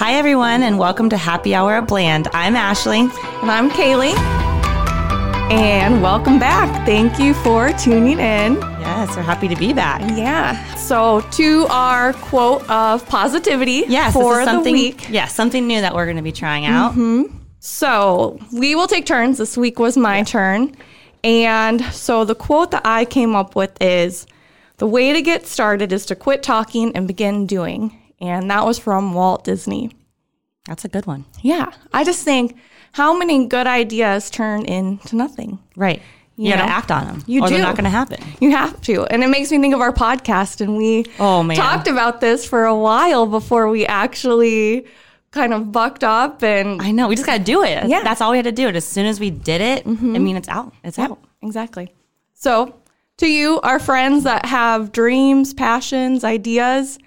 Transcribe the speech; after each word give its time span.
Hi, 0.00 0.14
everyone, 0.14 0.62
and 0.62 0.78
welcome 0.78 1.10
to 1.10 1.18
Happy 1.18 1.54
Hour 1.54 1.74
at 1.74 1.86
Bland. 1.86 2.26
I'm 2.32 2.56
Ashley. 2.56 3.00
And 3.00 3.50
I'm 3.50 3.68
Kaylee. 3.68 4.16
And 5.52 6.00
welcome 6.00 6.38
back. 6.38 6.86
Thank 6.86 7.18
you 7.18 7.34
for 7.34 7.70
tuning 7.74 8.18
in. 8.18 8.54
Yes, 8.54 9.14
we're 9.14 9.20
happy 9.20 9.46
to 9.46 9.56
be 9.56 9.74
back. 9.74 10.00
Yeah. 10.16 10.74
So, 10.76 11.20
to 11.32 11.66
our 11.68 12.14
quote 12.14 12.66
of 12.70 13.04
positivity 13.08 13.84
Yes, 13.88 14.14
for 14.14 14.36
this 14.36 14.38
is 14.38 14.44
something, 14.46 14.74
the 14.74 14.80
week. 14.80 15.10
Yeah, 15.10 15.26
something 15.26 15.66
new 15.66 15.82
that 15.82 15.94
we're 15.94 16.06
going 16.06 16.16
to 16.16 16.22
be 16.22 16.32
trying 16.32 16.64
out. 16.64 16.92
Mm-hmm. 16.92 17.36
So, 17.58 18.40
we 18.54 18.74
will 18.74 18.88
take 18.88 19.04
turns. 19.04 19.36
This 19.36 19.58
week 19.58 19.78
was 19.78 19.98
my 19.98 20.22
turn. 20.22 20.74
And 21.22 21.82
so, 21.92 22.24
the 22.24 22.34
quote 22.34 22.70
that 22.70 22.86
I 22.86 23.04
came 23.04 23.36
up 23.36 23.54
with 23.54 23.76
is 23.82 24.26
The 24.78 24.86
way 24.86 25.12
to 25.12 25.20
get 25.20 25.46
started 25.46 25.92
is 25.92 26.06
to 26.06 26.16
quit 26.16 26.42
talking 26.42 26.96
and 26.96 27.06
begin 27.06 27.44
doing. 27.44 27.99
And 28.20 28.50
that 28.50 28.64
was 28.66 28.78
from 28.78 29.14
Walt 29.14 29.44
Disney. 29.44 29.92
That's 30.66 30.84
a 30.84 30.88
good 30.88 31.06
one. 31.06 31.24
Yeah. 31.42 31.72
I 31.92 32.04
just 32.04 32.24
think 32.24 32.56
how 32.92 33.16
many 33.16 33.46
good 33.46 33.66
ideas 33.66 34.30
turn 34.30 34.64
into 34.66 35.16
nothing? 35.16 35.58
Right. 35.76 36.02
You 36.36 36.50
You 36.50 36.54
got 36.56 36.66
to 36.66 36.70
act 36.72 36.90
on 36.90 37.06
them, 37.06 37.24
You 37.26 37.42
or 37.42 37.48
they're 37.50 37.58
not 37.58 37.74
going 37.76 37.84
to 37.84 37.90
happen. 37.90 38.22
You 38.40 38.50
have 38.52 38.80
to. 38.82 39.04
And 39.04 39.22
it 39.22 39.28
makes 39.28 39.50
me 39.50 39.58
think 39.58 39.74
of 39.74 39.80
our 39.80 39.92
podcast. 39.92 40.60
And 40.60 40.76
we 40.76 41.04
Oh, 41.18 41.42
man. 41.42 41.56
talked 41.56 41.86
about 41.88 42.20
this 42.20 42.46
for 42.46 42.64
a 42.64 42.76
while 42.76 43.26
before 43.26 43.68
we 43.68 43.84
actually 43.86 44.86
kind 45.32 45.52
of 45.54 45.70
bucked 45.70 46.02
up 46.02 46.42
and 46.42 46.80
I 46.82 46.90
know. 46.90 47.08
We 47.08 47.14
just 47.14 47.26
got 47.26 47.38
to 47.38 47.44
do 47.44 47.62
it. 47.62 47.86
Yeah. 47.88 48.02
That's 48.02 48.20
all 48.20 48.30
we 48.32 48.38
had 48.38 48.44
to 48.46 48.52
do. 48.52 48.68
And 48.68 48.76
as 48.76 48.84
soon 48.86 49.06
as 49.06 49.20
we 49.20 49.30
did 49.30 49.60
it, 49.60 49.84
mm-hmm. 49.84 50.14
I 50.16 50.18
mean, 50.18 50.36
it's 50.36 50.48
out. 50.48 50.74
It's 50.82 50.98
out. 50.98 51.18
exactly. 51.42 51.92
So, 52.34 52.74
to 53.18 53.26
you, 53.30 53.60
our 53.60 53.78
friends 53.78 54.24
that 54.24 54.46
have 54.46 54.92
dreams, 54.92 55.52
passions, 55.52 56.24
ideas, 56.24 56.98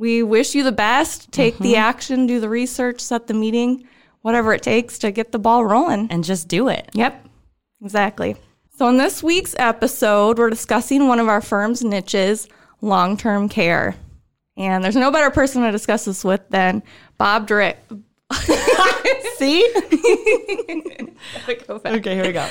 we 0.00 0.22
wish 0.22 0.54
you 0.54 0.64
the 0.64 0.72
best. 0.72 1.30
Take 1.30 1.58
the 1.58 1.74
mm-hmm. 1.74 1.82
action, 1.82 2.26
do 2.26 2.40
the 2.40 2.48
research, 2.48 3.02
set 3.02 3.26
the 3.26 3.34
meeting, 3.34 3.86
whatever 4.22 4.54
it 4.54 4.62
takes 4.62 4.98
to 5.00 5.10
get 5.10 5.30
the 5.30 5.38
ball 5.38 5.66
rolling. 5.66 6.08
And 6.10 6.24
just 6.24 6.48
do 6.48 6.68
it. 6.68 6.88
Yep, 6.94 7.28
exactly. 7.82 8.34
So, 8.78 8.88
in 8.88 8.96
this 8.96 9.22
week's 9.22 9.54
episode, 9.58 10.38
we're 10.38 10.48
discussing 10.48 11.06
one 11.06 11.20
of 11.20 11.28
our 11.28 11.42
firm's 11.42 11.84
niches, 11.84 12.48
long 12.80 13.18
term 13.18 13.46
care. 13.50 13.94
And 14.56 14.82
there's 14.82 14.96
no 14.96 15.10
better 15.10 15.30
person 15.30 15.62
to 15.62 15.70
discuss 15.70 16.06
this 16.06 16.24
with 16.24 16.48
than 16.48 16.82
Bob 17.18 17.46
Drick. 17.46 17.76
See? 19.36 19.70
okay, 21.68 22.14
here 22.14 22.24
we 22.24 22.32
go. 22.32 22.48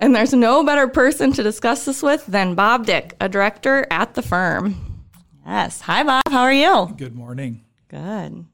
And 0.00 0.12
there's 0.12 0.34
no 0.34 0.64
better 0.64 0.88
person 0.88 1.32
to 1.34 1.44
discuss 1.44 1.84
this 1.84 2.02
with 2.02 2.26
than 2.26 2.56
Bob 2.56 2.84
Dick, 2.84 3.14
a 3.20 3.28
director 3.28 3.86
at 3.92 4.14
the 4.14 4.22
firm. 4.22 4.93
Yes. 5.46 5.80
Hi, 5.82 6.02
Bob. 6.02 6.22
How 6.30 6.42
are 6.42 6.52
you? 6.52 6.94
Good 6.96 7.14
morning. 7.14 7.64
Good. 7.88 8.46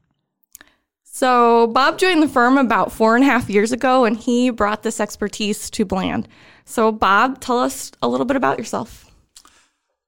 So, 1.03 1.67
Bob 1.67 1.97
joined 1.97 2.23
the 2.23 2.27
firm 2.27 2.57
about 2.57 2.91
four 2.91 3.15
and 3.15 3.23
a 3.23 3.27
half 3.27 3.49
years 3.49 3.71
ago, 3.71 4.05
and 4.05 4.17
he 4.17 4.49
brought 4.49 4.83
this 4.83 4.99
expertise 4.99 5.69
to 5.71 5.85
Bland. 5.85 6.27
So, 6.65 6.91
Bob, 6.91 7.39
tell 7.41 7.59
us 7.59 7.91
a 8.01 8.07
little 8.07 8.25
bit 8.25 8.37
about 8.37 8.57
yourself. 8.57 9.11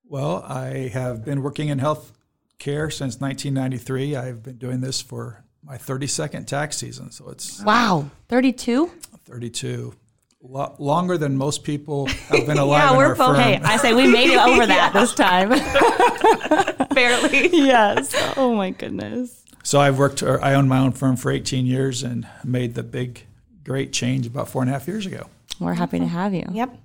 Well, 0.05 0.43
I 0.47 0.89
have 0.93 1.23
been 1.25 1.41
working 1.41 1.69
in 1.69 1.79
health 1.79 2.13
care 2.59 2.89
since 2.89 3.19
1993. 3.19 4.15
I've 4.15 4.43
been 4.43 4.57
doing 4.57 4.81
this 4.81 5.01
for 5.01 5.43
my 5.63 5.77
32nd 5.77 6.45
tax 6.47 6.77
season, 6.77 7.11
so 7.11 7.29
it's 7.29 7.63
Wow. 7.63 8.09
32? 8.29 8.91
32. 9.25 9.93
Lo- 10.45 10.75
longer 10.77 11.17
than 11.17 11.37
most 11.37 11.63
people 11.63 12.05
have 12.27 12.45
been 12.45 12.57
alive 12.57 12.91
Yeah, 12.91 12.97
we're 12.97 13.05
our 13.07 13.15
both- 13.15 13.35
firm. 13.35 13.43
Hey, 13.43 13.59
I 13.63 13.77
say 13.77 13.93
we 13.93 14.07
made 14.07 14.29
it 14.29 14.37
over 14.39 14.65
that 14.65 14.91
this 14.93 15.13
time. 15.15 15.49
Barely. 16.93 17.49
yes. 17.51 18.13
Oh, 18.37 18.53
my 18.53 18.71
goodness. 18.71 19.43
So 19.63 19.79
I've 19.79 19.97
worked, 19.97 20.21
or 20.21 20.43
I 20.43 20.53
owned 20.55 20.67
my 20.69 20.79
own 20.79 20.91
firm 20.91 21.15
for 21.15 21.31
18 21.31 21.65
years 21.65 22.03
and 22.03 22.27
made 22.43 22.75
the 22.75 22.83
big, 22.83 23.25
great 23.63 23.93
change 23.93 24.27
about 24.27 24.49
four 24.49 24.61
and 24.61 24.69
a 24.69 24.73
half 24.73 24.87
years 24.87 25.05
ago. 25.05 25.27
We're 25.59 25.73
happy 25.73 25.99
to 25.99 26.05
have 26.07 26.33
you. 26.33 26.45
Yep. 26.51 26.77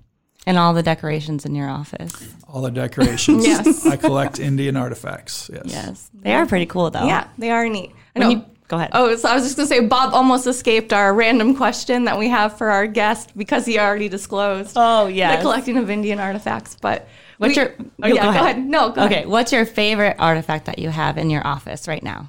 And 0.47 0.57
all 0.57 0.73
the 0.73 0.83
decorations 0.85 1.45
in 1.45 1.55
your 1.55 1.69
office. 1.69 2.33
All 2.47 2.63
the 2.63 2.71
decorations. 2.71 3.45
Yes. 3.45 3.85
I 3.85 3.97
collect 3.97 4.39
Indian 4.39 4.77
artifacts. 4.77 5.51
Yes. 5.53 5.63
Yes. 5.67 6.11
They 6.15 6.33
are 6.35 6.47
pretty 6.47 6.67
cool, 6.67 6.91
though. 6.91 7.07
Yeah, 7.07 7.27
they 7.37 7.51
are 7.51 7.69
neat. 7.69 7.91
I 8.15 8.19
When 8.21 8.29
know. 8.29 8.35
you- 8.37 8.45
go 8.69 8.77
ahead. 8.77 8.91
Oh, 8.93 9.15
so 9.17 9.29
I 9.29 9.35
was 9.35 9.45
just 9.45 9.57
going 9.57 9.69
to 9.69 9.75
say, 9.75 9.81
Bob 9.81 10.15
almost 10.15 10.47
escaped 10.47 10.93
our 10.93 11.13
random 11.13 11.57
question 11.57 12.05
that 12.05 12.19
we 12.19 12.29
have 12.29 12.57
for 12.57 12.71
our 12.71 12.87
guest 12.87 13.37
because 13.37 13.67
he 13.67 13.79
already 13.79 14.09
disclosed 14.09 14.73
Oh, 14.77 15.07
yeah, 15.07 15.37
the 15.37 15.43
collecting 15.43 15.77
of 15.79 15.91
Indian 15.91 16.21
artifacts. 16.21 16.77
But 16.81 17.09
What's 17.39 17.57
we- 17.57 17.63
your? 17.63 17.75
Oh, 18.03 18.07
yeah, 18.07 18.23
go 18.23 18.29
ahead. 18.31 18.59
No, 18.65 18.91
go 18.91 19.05
okay. 19.05 19.15
ahead. 19.17 19.29
What's 19.29 19.53
your 19.53 19.65
favorite 19.67 20.17
artifact 20.19 20.67
that 20.67 20.79
you 20.79 20.91
have 20.91 21.19
in 21.19 21.31
your 21.31 21.47
office 21.47 21.89
right 21.89 22.03
now? 22.03 22.29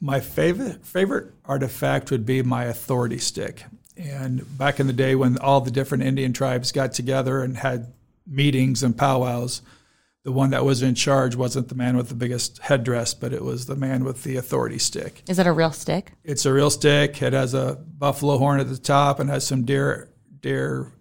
My 0.00 0.20
favorite 0.20 0.84
favorite 0.84 1.32
artifact 1.46 2.10
would 2.10 2.26
be 2.26 2.42
my 2.42 2.64
authority 2.64 3.18
stick. 3.18 3.64
And 3.96 4.58
back 4.58 4.80
in 4.80 4.86
the 4.86 4.92
day 4.92 5.14
when 5.14 5.38
all 5.38 5.60
the 5.60 5.70
different 5.70 6.02
Indian 6.04 6.32
tribes 6.32 6.72
got 6.72 6.92
together 6.92 7.40
and 7.42 7.56
had 7.56 7.92
meetings 8.26 8.82
and 8.82 8.98
powwows, 8.98 9.62
the 10.24 10.32
one 10.32 10.50
that 10.50 10.64
was 10.64 10.82
in 10.82 10.94
charge 10.94 11.36
wasn't 11.36 11.68
the 11.68 11.74
man 11.74 11.96
with 11.96 12.08
the 12.08 12.14
biggest 12.14 12.58
headdress, 12.58 13.12
but 13.12 13.32
it 13.32 13.44
was 13.44 13.66
the 13.66 13.76
man 13.76 14.04
with 14.04 14.24
the 14.24 14.36
authority 14.36 14.78
stick. 14.78 15.22
Is 15.28 15.38
it 15.38 15.46
a 15.46 15.52
real 15.52 15.70
stick? 15.70 16.12
It's 16.24 16.46
a 16.46 16.52
real 16.52 16.70
stick. 16.70 17.20
It 17.22 17.34
has 17.34 17.52
a 17.52 17.74
buffalo 17.74 18.38
horn 18.38 18.58
at 18.58 18.68
the 18.68 18.78
top 18.78 19.20
and 19.20 19.28
has 19.28 19.46
some 19.46 19.64
deer 19.64 20.08
deer 20.40 20.92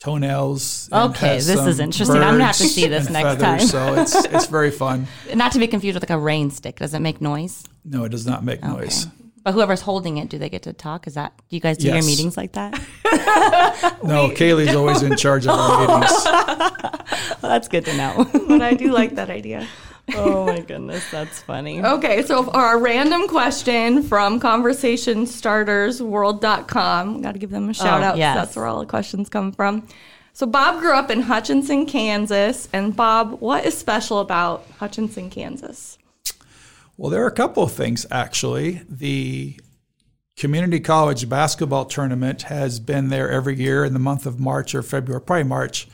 toenails. 0.00 0.88
Okay, 0.92 1.36
this 1.36 1.48
is 1.48 1.78
interesting. 1.78 2.16
I'm 2.16 2.34
gonna 2.34 2.46
have 2.46 2.56
to 2.56 2.64
see 2.64 2.88
this 2.88 3.08
next 3.08 3.40
feathers, 3.40 3.70
time. 3.70 4.04
So 4.06 4.18
it's 4.20 4.24
it's 4.26 4.46
very 4.46 4.72
fun. 4.72 5.06
Not 5.34 5.52
to 5.52 5.60
be 5.60 5.68
confused 5.68 5.94
with 5.94 6.02
like 6.02 6.16
a 6.16 6.18
rain 6.18 6.50
stick. 6.50 6.80
Does 6.80 6.94
it 6.94 7.00
make 7.00 7.20
noise? 7.20 7.64
No, 7.84 8.04
it 8.04 8.08
does 8.08 8.26
not 8.26 8.44
make 8.44 8.62
noise. 8.62 9.06
But 9.44 9.54
whoever's 9.54 9.80
holding 9.80 10.18
it, 10.18 10.28
do 10.28 10.38
they 10.38 10.48
get 10.48 10.62
to 10.62 10.72
talk? 10.72 11.08
Is 11.08 11.14
that 11.14 11.32
do 11.48 11.56
you 11.56 11.60
guys 11.60 11.78
do 11.78 11.88
your 11.88 12.02
meetings 12.02 12.36
like 12.36 12.52
that? 12.52 12.80
No, 14.04 14.28
Kaylee's 14.30 14.74
always 14.74 15.02
in 15.02 15.16
charge 15.16 15.46
of 15.46 15.50
our 15.58 15.86
meetings. 16.00 16.24
that's 17.40 17.68
good 17.68 17.84
to 17.86 17.96
know. 17.96 18.26
but 18.48 18.60
I 18.62 18.74
do 18.74 18.92
like 18.92 19.14
that 19.16 19.30
idea. 19.30 19.66
oh 20.16 20.46
my 20.46 20.60
goodness, 20.60 21.04
that's 21.10 21.40
funny. 21.42 21.82
Okay, 21.82 22.22
so 22.22 22.48
our 22.50 22.78
random 22.78 23.26
question 23.28 24.02
from 24.02 24.40
conversationstartersworld.com. 24.40 27.22
Got 27.22 27.32
to 27.32 27.38
give 27.38 27.50
them 27.50 27.68
a 27.68 27.74
shout 27.74 28.00
Oh, 28.00 28.04
out. 28.04 28.10
'cause 28.12 28.18
yes. 28.18 28.36
That's 28.36 28.56
where 28.56 28.66
all 28.66 28.80
the 28.80 28.86
questions 28.86 29.28
come 29.28 29.52
from. 29.52 29.86
So 30.32 30.46
Bob 30.46 30.80
grew 30.80 30.94
up 30.94 31.10
in 31.10 31.20
Hutchinson, 31.22 31.86
Kansas. 31.86 32.68
And 32.72 32.94
Bob, 32.96 33.40
what 33.40 33.64
is 33.66 33.76
special 33.76 34.20
about 34.20 34.64
Hutchinson, 34.78 35.28
Kansas? 35.30 35.91
Well, 36.96 37.10
there 37.10 37.24
are 37.24 37.28
a 37.28 37.32
couple 37.32 37.62
of 37.62 37.72
things 37.72 38.06
actually. 38.10 38.82
The 38.88 39.58
community 40.36 40.80
college 40.80 41.28
basketball 41.28 41.84
tournament 41.84 42.42
has 42.42 42.80
been 42.80 43.08
there 43.08 43.30
every 43.30 43.56
year 43.56 43.84
in 43.84 43.92
the 43.92 43.98
month 43.98 44.26
of 44.26 44.40
March 44.40 44.74
or 44.74 44.82
February, 44.82 45.22
probably 45.22 45.44
March, 45.44 45.88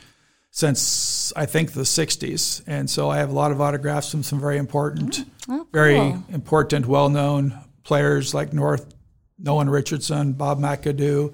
since 0.51 1.31
I 1.35 1.45
think 1.45 1.71
the 1.71 1.81
60s. 1.81 2.63
And 2.67 2.89
so 2.89 3.09
I 3.09 3.17
have 3.17 3.29
a 3.29 3.33
lot 3.33 3.51
of 3.51 3.61
autographs 3.61 4.11
from 4.11 4.23
some 4.23 4.39
very 4.39 4.57
important, 4.57 5.19
mm, 5.19 5.25
oh, 5.49 5.67
very 5.71 5.97
important, 6.29 6.85
well 6.85 7.09
known 7.09 7.57
players 7.83 8.33
like 8.33 8.53
North 8.53 8.93
Nolan 9.37 9.69
Richardson, 9.69 10.33
Bob 10.33 10.59
McAdoo. 10.59 11.33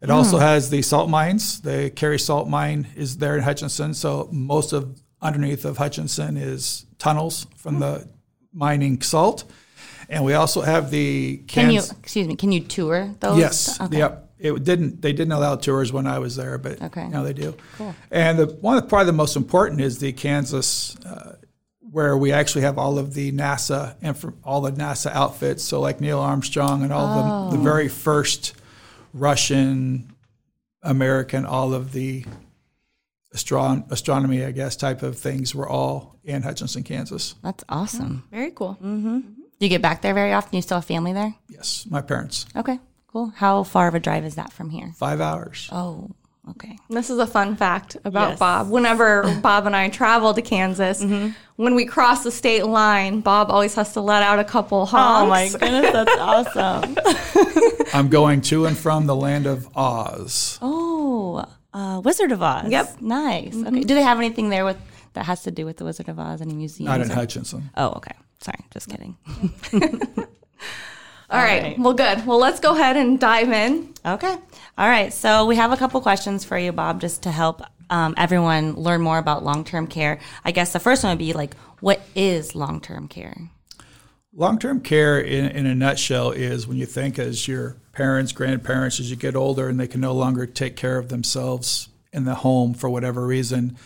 It 0.00 0.08
mm. 0.08 0.14
also 0.14 0.38
has 0.38 0.70
the 0.70 0.82
salt 0.82 1.10
mines. 1.10 1.60
The 1.60 1.90
Carey 1.94 2.18
Salt 2.18 2.48
Mine 2.48 2.86
is 2.96 3.18
there 3.18 3.36
in 3.36 3.42
Hutchinson. 3.42 3.94
So 3.94 4.28
most 4.32 4.72
of 4.72 5.00
underneath 5.20 5.64
of 5.64 5.76
Hutchinson 5.76 6.36
is 6.36 6.86
tunnels 6.98 7.46
from 7.56 7.76
mm. 7.76 7.80
the 7.80 8.08
mining 8.52 9.00
salt. 9.02 9.44
And 10.08 10.24
we 10.24 10.34
also 10.34 10.60
have 10.62 10.90
the 10.90 11.38
Can 11.46 11.70
you 11.70 11.78
excuse 12.00 12.26
me? 12.26 12.34
Can 12.36 12.50
you 12.52 12.60
tour 12.60 13.14
those? 13.20 13.38
Yes. 13.38 13.80
Okay. 13.80 13.98
Yep. 13.98 14.26
It 14.40 14.64
didn't. 14.64 15.02
They 15.02 15.12
didn't 15.12 15.32
allow 15.32 15.54
tours 15.56 15.92
when 15.92 16.06
I 16.06 16.18
was 16.18 16.34
there, 16.34 16.56
but 16.58 16.80
Okay. 16.82 17.06
now 17.08 17.22
they 17.22 17.34
do. 17.34 17.54
Cool. 17.76 17.94
And 18.10 18.38
the 18.38 18.46
one 18.46 18.76
of 18.78 18.88
probably 18.88 19.06
the 19.06 19.12
most 19.12 19.36
important 19.36 19.80
is 19.82 19.98
the 19.98 20.12
Kansas, 20.12 20.96
uh, 21.04 21.34
where 21.92 22.16
we 22.16 22.32
actually 22.32 22.62
have 22.62 22.78
all 22.78 22.98
of 22.98 23.12
the 23.14 23.30
NASA 23.32 23.94
and 24.00 24.16
all 24.42 24.62
the 24.62 24.72
NASA 24.72 25.12
outfits. 25.12 25.62
So 25.62 25.78
like 25.80 26.00
Neil 26.00 26.18
Armstrong 26.18 26.82
and 26.82 26.92
all 26.92 27.06
Oh. 27.06 27.50
the 27.50 27.56
the 27.58 27.62
very 27.62 27.88
first 27.88 28.54
Russian, 29.12 30.10
American, 30.82 31.44
all 31.44 31.74
of 31.74 31.92
the 31.92 32.24
astron- 33.34 33.90
astronomy, 33.90 34.44
I 34.44 34.50
guess, 34.52 34.76
type 34.76 35.02
of 35.02 35.18
things 35.18 35.54
were 35.54 35.68
all 35.68 36.16
in 36.24 36.42
Hutchinson, 36.42 36.82
Kansas. 36.82 37.34
That's 37.42 37.64
awesome. 37.68 38.24
Very 38.30 38.50
cool. 38.50 38.76
Mm-hmm. 38.82 39.08
Mm-hmm. 39.08 39.18
Do 39.58 39.66
you 39.66 39.68
get 39.68 39.82
back 39.82 40.00
there 40.02 40.14
very 40.14 40.32
often? 40.32 40.56
You 40.56 40.62
still 40.62 40.78
have 40.78 40.86
family 40.86 41.12
there? 41.12 41.34
Yes, 41.48 41.86
my 41.90 42.00
parents. 42.00 42.46
Okay, 42.56 42.78
cool. 43.08 43.32
How 43.36 43.62
far 43.62 43.88
of 43.88 43.94
a 43.94 44.00
drive 44.00 44.24
is 44.24 44.36
that 44.36 44.52
from 44.52 44.70
here? 44.70 44.92
Five 44.96 45.20
hours. 45.20 45.68
Oh, 45.70 46.10
okay. 46.48 46.78
This 46.88 47.10
is 47.10 47.18
a 47.18 47.26
fun 47.26 47.56
fact 47.56 47.96
about 48.04 48.30
Yes. 48.30 48.38
Bob. 48.38 48.70
Whenever 48.70 49.38
Bob 49.42 49.66
and 49.66 49.76
I 49.76 49.90
travel 49.90 50.32
to 50.32 50.40
Kansas, 50.40 51.02
mm-hmm. 51.04 51.32
when 51.56 51.74
we 51.74 51.84
cross 51.84 52.24
the 52.24 52.30
state 52.30 52.64
line, 52.64 53.20
Bob 53.20 53.50
always 53.50 53.74
has 53.74 53.92
to 53.92 54.00
let 54.00 54.22
out 54.22 54.38
a 54.38 54.44
couple 54.44 54.86
honks. 54.86 55.26
Oh 55.26 55.28
my 55.28 55.48
goodness, 55.50 55.92
that's 55.92 56.16
awesome. 56.18 56.96
I'm 57.92 58.08
going 58.08 58.40
to 58.42 58.64
and 58.64 58.76
from 58.78 59.04
the 59.06 59.14
land 59.16 59.46
of 59.46 59.68
Oz. 59.76 60.58
Oh, 60.62 61.44
uh, 61.72 62.00
Wizard 62.04 62.32
of 62.32 62.42
Oz. 62.42 62.70
Yep. 62.70 63.00
Nice. 63.00 63.54
Okay. 63.56 63.80
Do 63.82 63.94
they 63.94 64.02
have 64.02 64.18
anything 64.18 64.48
there 64.48 64.64
with 64.64 64.78
that 65.14 65.24
has 65.26 65.42
to 65.44 65.50
do 65.50 65.64
with 65.66 65.76
the 65.76 65.84
Wizard 65.84 66.08
of 66.08 66.18
Oz? 66.18 66.40
Any 66.40 66.54
museums? 66.54 66.86
Not 66.88 67.00
in 67.00 67.10
or- 67.10 67.14
Hutchinson. 67.14 67.70
Oh, 67.76 67.88
okay. 67.96 68.14
Sorry, 68.40 68.58
just 68.70 68.88
kidding. 68.88 69.16
All 71.32 71.38
right. 71.38 71.62
right. 71.62 71.78
Well, 71.78 71.94
good. 71.94 72.26
Well, 72.26 72.38
let's 72.38 72.58
go 72.58 72.74
ahead 72.74 72.96
and 72.96 73.18
dive 73.20 73.50
in. 73.52 73.94
Okay. 74.04 74.36
All 74.76 74.88
right. 74.88 75.12
So 75.12 75.46
we 75.46 75.56
have 75.56 75.70
a 75.70 75.76
couple 75.76 76.00
questions 76.00 76.44
for 76.44 76.58
you, 76.58 76.72
Bob, 76.72 77.00
just 77.00 77.22
to 77.22 77.30
help 77.30 77.62
um, 77.88 78.14
everyone 78.16 78.74
learn 78.74 79.00
more 79.00 79.18
about 79.18 79.44
long 79.44 79.62
term 79.64 79.86
care. 79.86 80.18
I 80.44 80.50
guess 80.50 80.72
the 80.72 80.80
first 80.80 81.04
one 81.04 81.12
would 81.12 81.18
be 81.18 81.32
like, 81.32 81.54
what 81.80 82.00
is 82.16 82.54
long 82.56 82.80
term 82.80 83.06
care? 83.06 83.36
Long 84.32 84.60
term 84.60 84.80
care, 84.80 85.18
in, 85.18 85.46
in 85.46 85.66
a 85.66 85.74
nutshell, 85.74 86.30
is 86.30 86.66
when 86.66 86.76
you 86.76 86.86
think 86.86 87.18
as 87.18 87.48
your 87.48 87.76
parents, 87.92 88.30
grandparents, 88.30 89.00
as 89.00 89.10
you 89.10 89.16
get 89.16 89.34
older 89.34 89.68
and 89.68 89.78
they 89.78 89.88
can 89.88 90.00
no 90.00 90.12
longer 90.12 90.46
take 90.46 90.76
care 90.76 90.98
of 90.98 91.08
themselves 91.08 91.88
in 92.12 92.24
the 92.24 92.36
home 92.36 92.72
for 92.72 92.88
whatever 92.88 93.26
reason, 93.26 93.76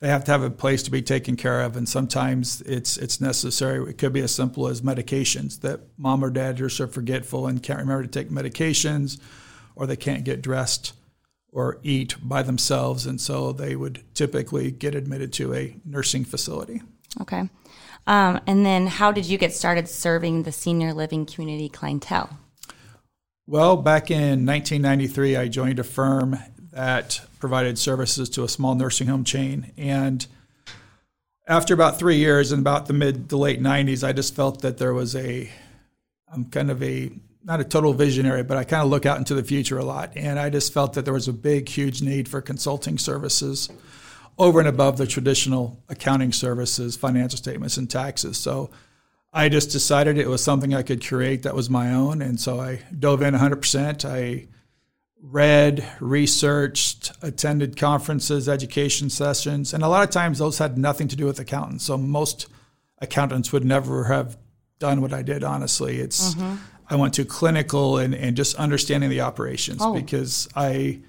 they 0.00 0.08
have 0.08 0.24
to 0.24 0.30
have 0.30 0.42
a 0.42 0.50
place 0.50 0.82
to 0.82 0.90
be 0.90 1.00
taken 1.00 1.36
care 1.36 1.62
of. 1.62 1.74
And 1.74 1.88
sometimes 1.88 2.60
it's 2.62 2.98
it's 2.98 3.18
necessary. 3.18 3.88
It 3.88 3.96
could 3.96 4.12
be 4.12 4.20
as 4.20 4.34
simple 4.34 4.68
as 4.68 4.82
medications 4.82 5.60
that 5.60 5.80
mom 5.96 6.22
or 6.22 6.28
dad 6.28 6.60
are 6.60 6.68
so 6.68 6.86
forgetful 6.86 7.46
and 7.46 7.62
can't 7.62 7.78
remember 7.78 8.02
to 8.02 8.08
take 8.08 8.28
medications, 8.28 9.18
or 9.74 9.86
they 9.86 9.96
can't 9.96 10.24
get 10.24 10.42
dressed 10.42 10.92
or 11.50 11.78
eat 11.82 12.16
by 12.22 12.42
themselves. 12.42 13.06
And 13.06 13.18
so 13.18 13.52
they 13.52 13.74
would 13.74 14.02
typically 14.12 14.70
get 14.70 14.94
admitted 14.94 15.32
to 15.34 15.54
a 15.54 15.76
nursing 15.82 16.26
facility. 16.26 16.82
Okay. 17.20 17.48
Um, 18.06 18.40
and 18.46 18.66
then 18.66 18.86
how 18.86 19.12
did 19.12 19.26
you 19.26 19.38
get 19.38 19.52
started 19.52 19.88
serving 19.88 20.42
the 20.42 20.52
senior 20.52 20.92
living 20.92 21.26
community 21.26 21.68
clientele? 21.68 22.38
Well, 23.46 23.76
back 23.76 24.10
in 24.10 24.46
1993, 24.46 25.36
I 25.36 25.48
joined 25.48 25.78
a 25.78 25.84
firm 25.84 26.38
that 26.72 27.20
provided 27.38 27.78
services 27.78 28.28
to 28.30 28.42
a 28.42 28.48
small 28.48 28.74
nursing 28.74 29.06
home 29.06 29.24
chain. 29.24 29.72
And 29.76 30.26
after 31.46 31.74
about 31.74 31.98
three 31.98 32.16
years, 32.16 32.52
in 32.52 32.60
about 32.60 32.86
the 32.86 32.94
mid 32.94 33.28
to 33.30 33.36
late 33.36 33.60
90s, 33.62 34.06
I 34.06 34.12
just 34.12 34.34
felt 34.34 34.62
that 34.62 34.78
there 34.78 34.94
was 34.94 35.14
a, 35.14 35.50
I'm 36.32 36.46
kind 36.46 36.70
of 36.70 36.82
a, 36.82 37.10
not 37.44 37.60
a 37.60 37.64
total 37.64 37.92
visionary, 37.92 38.42
but 38.42 38.56
I 38.56 38.64
kind 38.64 38.82
of 38.82 38.88
look 38.88 39.04
out 39.04 39.18
into 39.18 39.34
the 39.34 39.44
future 39.44 39.78
a 39.78 39.84
lot. 39.84 40.12
And 40.16 40.38
I 40.38 40.48
just 40.48 40.72
felt 40.72 40.94
that 40.94 41.04
there 41.04 41.14
was 41.14 41.28
a 41.28 41.32
big, 41.32 41.68
huge 41.68 42.02
need 42.02 42.28
for 42.28 42.40
consulting 42.40 42.96
services 42.96 43.68
over 44.38 44.58
and 44.58 44.68
above 44.68 44.96
the 44.96 45.06
traditional 45.06 45.82
accounting 45.88 46.32
services, 46.32 46.96
financial 46.96 47.38
statements, 47.38 47.76
and 47.76 47.88
taxes. 47.88 48.36
So 48.36 48.70
I 49.32 49.48
just 49.48 49.70
decided 49.70 50.18
it 50.18 50.28
was 50.28 50.42
something 50.42 50.74
I 50.74 50.82
could 50.82 51.04
create 51.04 51.42
that 51.42 51.54
was 51.54 51.70
my 51.70 51.92
own. 51.92 52.22
And 52.22 52.38
so 52.38 52.60
I 52.60 52.82
dove 52.96 53.22
in 53.22 53.34
100%. 53.34 54.04
I 54.04 54.46
read, 55.20 55.86
researched, 56.00 57.12
attended 57.22 57.76
conferences, 57.76 58.48
education 58.48 59.08
sessions, 59.08 59.72
and 59.72 59.82
a 59.82 59.88
lot 59.88 60.04
of 60.04 60.10
times 60.10 60.38
those 60.38 60.58
had 60.58 60.76
nothing 60.76 61.08
to 61.08 61.16
do 61.16 61.24
with 61.24 61.38
accountants. 61.40 61.84
So 61.84 61.96
most 61.96 62.46
accountants 62.98 63.52
would 63.52 63.64
never 63.64 64.04
have 64.04 64.36
done 64.78 65.00
what 65.00 65.12
I 65.12 65.22
did, 65.22 65.42
honestly. 65.42 65.98
It's 65.98 66.34
mm-hmm. 66.34 66.56
I 66.90 66.96
went 66.96 67.14
to 67.14 67.24
clinical 67.24 67.98
and, 67.98 68.14
and 68.14 68.36
just 68.36 68.56
understanding 68.56 69.08
the 69.08 69.22
operations 69.22 69.80
oh. 69.80 69.94
because 69.94 70.48
I 70.54 71.00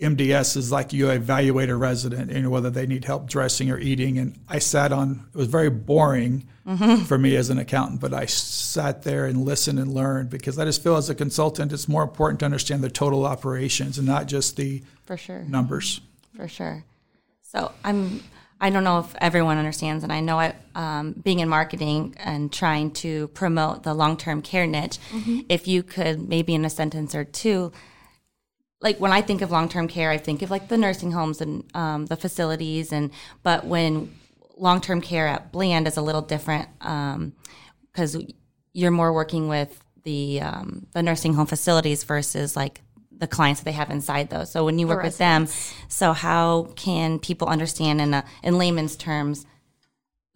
MDS 0.00 0.56
is 0.56 0.70
like 0.70 0.92
you 0.92 1.10
evaluate 1.10 1.70
a 1.70 1.76
resident 1.76 2.30
and 2.30 2.50
whether 2.50 2.70
they 2.70 2.86
need 2.86 3.04
help 3.04 3.28
dressing 3.28 3.70
or 3.70 3.78
eating. 3.78 4.16
And 4.18 4.38
I 4.48 4.60
sat 4.60 4.92
on, 4.92 5.26
it 5.34 5.36
was 5.36 5.48
very 5.48 5.70
boring 5.70 6.46
mm-hmm. 6.66 7.02
for 7.04 7.18
me 7.18 7.34
as 7.34 7.50
an 7.50 7.58
accountant, 7.58 8.00
but 8.00 8.14
I 8.14 8.26
sat 8.26 9.02
there 9.02 9.26
and 9.26 9.44
listened 9.44 9.80
and 9.80 9.92
learned 9.92 10.30
because 10.30 10.56
I 10.56 10.64
just 10.64 10.84
feel 10.84 10.96
as 10.96 11.10
a 11.10 11.16
consultant, 11.16 11.72
it's 11.72 11.88
more 11.88 12.04
important 12.04 12.38
to 12.40 12.44
understand 12.44 12.84
the 12.84 12.90
total 12.90 13.26
operations 13.26 13.98
and 13.98 14.06
not 14.06 14.28
just 14.28 14.56
the 14.56 14.82
for 15.04 15.16
sure 15.16 15.40
numbers. 15.48 16.00
For 16.36 16.46
sure. 16.46 16.84
So 17.42 17.72
I'm, 17.82 18.22
I 18.60 18.70
don't 18.70 18.84
know 18.84 19.00
if 19.00 19.14
everyone 19.16 19.58
understands, 19.58 20.04
and 20.04 20.12
I 20.12 20.20
know 20.20 20.38
I, 20.38 20.54
um, 20.76 21.12
being 21.12 21.40
in 21.40 21.48
marketing 21.48 22.14
and 22.18 22.52
trying 22.52 22.92
to 22.92 23.28
promote 23.28 23.82
the 23.82 23.94
long 23.94 24.16
term 24.16 24.42
care 24.42 24.66
niche, 24.66 24.98
mm-hmm. 25.10 25.40
if 25.48 25.66
you 25.66 25.82
could 25.82 26.28
maybe 26.28 26.54
in 26.54 26.64
a 26.64 26.70
sentence 26.70 27.16
or 27.16 27.24
two, 27.24 27.72
like 28.80 28.98
when 29.00 29.12
I 29.12 29.22
think 29.22 29.42
of 29.42 29.50
long 29.50 29.68
term 29.68 29.88
care, 29.88 30.10
I 30.10 30.18
think 30.18 30.42
of 30.42 30.50
like 30.50 30.68
the 30.68 30.76
nursing 30.76 31.12
homes 31.12 31.40
and 31.40 31.64
um, 31.74 32.06
the 32.06 32.16
facilities, 32.16 32.92
and 32.92 33.10
but 33.42 33.64
when 33.64 34.14
long 34.56 34.80
term 34.80 35.00
care 35.00 35.26
at 35.26 35.52
Bland 35.52 35.86
is 35.86 35.96
a 35.96 36.02
little 36.02 36.22
different 36.22 36.68
because 36.78 38.14
um, 38.16 38.28
you're 38.72 38.90
more 38.90 39.12
working 39.12 39.48
with 39.48 39.82
the 40.04 40.40
um, 40.40 40.86
the 40.92 41.02
nursing 41.02 41.34
home 41.34 41.46
facilities 41.46 42.04
versus 42.04 42.56
like 42.56 42.80
the 43.10 43.26
clients 43.26 43.60
that 43.60 43.64
they 43.64 43.72
have 43.72 43.90
inside 43.90 44.30
those. 44.30 44.50
So 44.50 44.64
when 44.64 44.78
you 44.78 44.86
work 44.86 45.02
with 45.02 45.18
them, 45.18 45.48
so 45.88 46.12
how 46.12 46.72
can 46.76 47.18
people 47.18 47.48
understand 47.48 48.00
in 48.00 48.14
a, 48.14 48.24
in 48.44 48.58
layman's 48.58 48.96
terms 48.96 49.44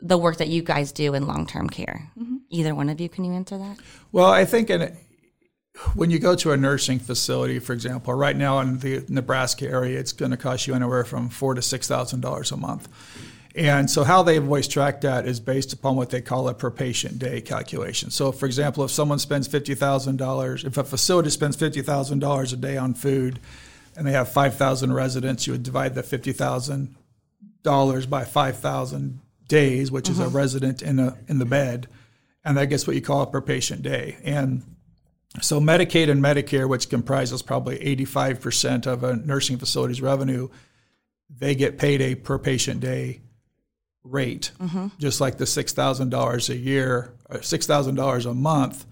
the 0.00 0.18
work 0.18 0.38
that 0.38 0.48
you 0.48 0.62
guys 0.62 0.90
do 0.90 1.14
in 1.14 1.28
long 1.28 1.46
term 1.46 1.68
care? 1.68 2.10
Mm-hmm. 2.18 2.38
Either 2.50 2.74
one 2.74 2.88
of 2.88 3.00
you, 3.00 3.08
can 3.08 3.24
you 3.24 3.32
answer 3.34 3.56
that? 3.56 3.78
Well, 4.10 4.30
I 4.30 4.44
think 4.44 4.68
in 4.68 4.96
when 5.94 6.10
you 6.10 6.18
go 6.18 6.34
to 6.36 6.52
a 6.52 6.56
nursing 6.56 6.98
facility, 6.98 7.58
for 7.58 7.72
example, 7.72 8.12
right 8.12 8.36
now 8.36 8.60
in 8.60 8.78
the 8.78 9.04
Nebraska 9.08 9.66
area, 9.66 9.98
it's 9.98 10.12
going 10.12 10.30
to 10.30 10.36
cost 10.36 10.66
you 10.66 10.74
anywhere 10.74 11.04
from 11.04 11.28
four 11.28 11.54
to 11.54 11.62
six 11.62 11.88
thousand 11.88 12.20
dollars 12.20 12.52
a 12.52 12.56
month. 12.56 12.88
And 13.54 13.90
so, 13.90 14.04
how 14.04 14.22
they've 14.22 14.42
always 14.42 14.68
tracked 14.68 15.02
that 15.02 15.26
is 15.26 15.40
based 15.40 15.72
upon 15.72 15.96
what 15.96 16.10
they 16.10 16.20
call 16.20 16.48
a 16.48 16.54
per 16.54 16.70
patient 16.70 17.18
day 17.18 17.40
calculation. 17.40 18.10
So, 18.10 18.32
for 18.32 18.46
example, 18.46 18.84
if 18.84 18.90
someone 18.90 19.18
spends 19.18 19.46
fifty 19.46 19.74
thousand 19.74 20.16
dollars, 20.16 20.64
if 20.64 20.76
a 20.76 20.84
facility 20.84 21.30
spends 21.30 21.56
fifty 21.56 21.82
thousand 21.82 22.18
dollars 22.18 22.52
a 22.52 22.56
day 22.56 22.76
on 22.76 22.94
food, 22.94 23.40
and 23.96 24.06
they 24.06 24.12
have 24.12 24.30
five 24.30 24.56
thousand 24.56 24.92
residents, 24.92 25.46
you 25.46 25.54
would 25.54 25.62
divide 25.62 25.94
the 25.94 26.02
fifty 26.02 26.32
thousand 26.32 26.94
dollars 27.62 28.06
by 28.06 28.24
five 28.24 28.58
thousand 28.58 29.20
days, 29.48 29.90
which 29.90 30.04
mm-hmm. 30.04 30.12
is 30.12 30.20
a 30.20 30.24
mm-hmm. 30.24 30.36
resident 30.36 30.82
in 30.82 30.98
a 30.98 31.16
in 31.28 31.38
the 31.38 31.46
bed, 31.46 31.88
and 32.44 32.56
that 32.56 32.66
gets 32.66 32.86
what 32.86 32.96
you 32.96 33.02
call 33.02 33.22
a 33.22 33.26
per 33.26 33.40
patient 33.40 33.82
day. 33.82 34.16
And 34.24 34.62
so 35.40 35.60
Medicaid 35.60 36.10
and 36.10 36.22
Medicare, 36.22 36.68
which 36.68 36.90
comprises 36.90 37.42
probably 37.42 37.78
85% 37.78 38.86
of 38.86 39.02
a 39.02 39.16
nursing 39.16 39.56
facility's 39.56 40.02
revenue, 40.02 40.48
they 41.30 41.54
get 41.54 41.78
paid 41.78 42.02
a 42.02 42.14
per 42.14 42.38
patient 42.38 42.80
day 42.80 43.22
rate, 44.04 44.50
mm-hmm. 44.60 44.88
just 44.98 45.20
like 45.20 45.38
the 45.38 45.44
$6,000 45.44 46.48
a 46.48 46.56
year, 46.56 47.14
uh, 47.30 47.36
$6,000 47.36 48.30
a 48.30 48.34
month 48.34 48.84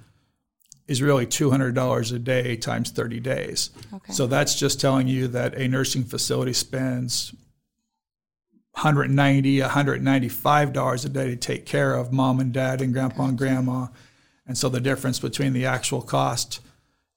is 0.86 1.02
really 1.02 1.26
$200 1.26 2.12
a 2.12 2.18
day 2.18 2.56
times 2.56 2.90
30 2.90 3.20
days. 3.20 3.70
Okay. 3.92 4.12
So 4.12 4.26
that's 4.26 4.58
just 4.58 4.80
telling 4.80 5.08
you 5.08 5.28
that 5.28 5.54
a 5.54 5.68
nursing 5.68 6.04
facility 6.04 6.52
spends 6.52 7.34
190 8.72 9.60
$195 9.60 11.04
a 11.04 11.08
day 11.08 11.26
to 11.28 11.36
take 11.36 11.66
care 11.66 11.94
of 11.94 12.12
mom 12.12 12.40
and 12.40 12.52
dad 12.52 12.80
and 12.80 12.92
grandpa 12.92 13.26
and 13.26 13.38
grandma 13.38 13.86
and 14.50 14.58
so 14.58 14.68
the 14.68 14.80
difference 14.80 15.20
between 15.20 15.52
the 15.52 15.66
actual 15.66 16.02
cost 16.02 16.58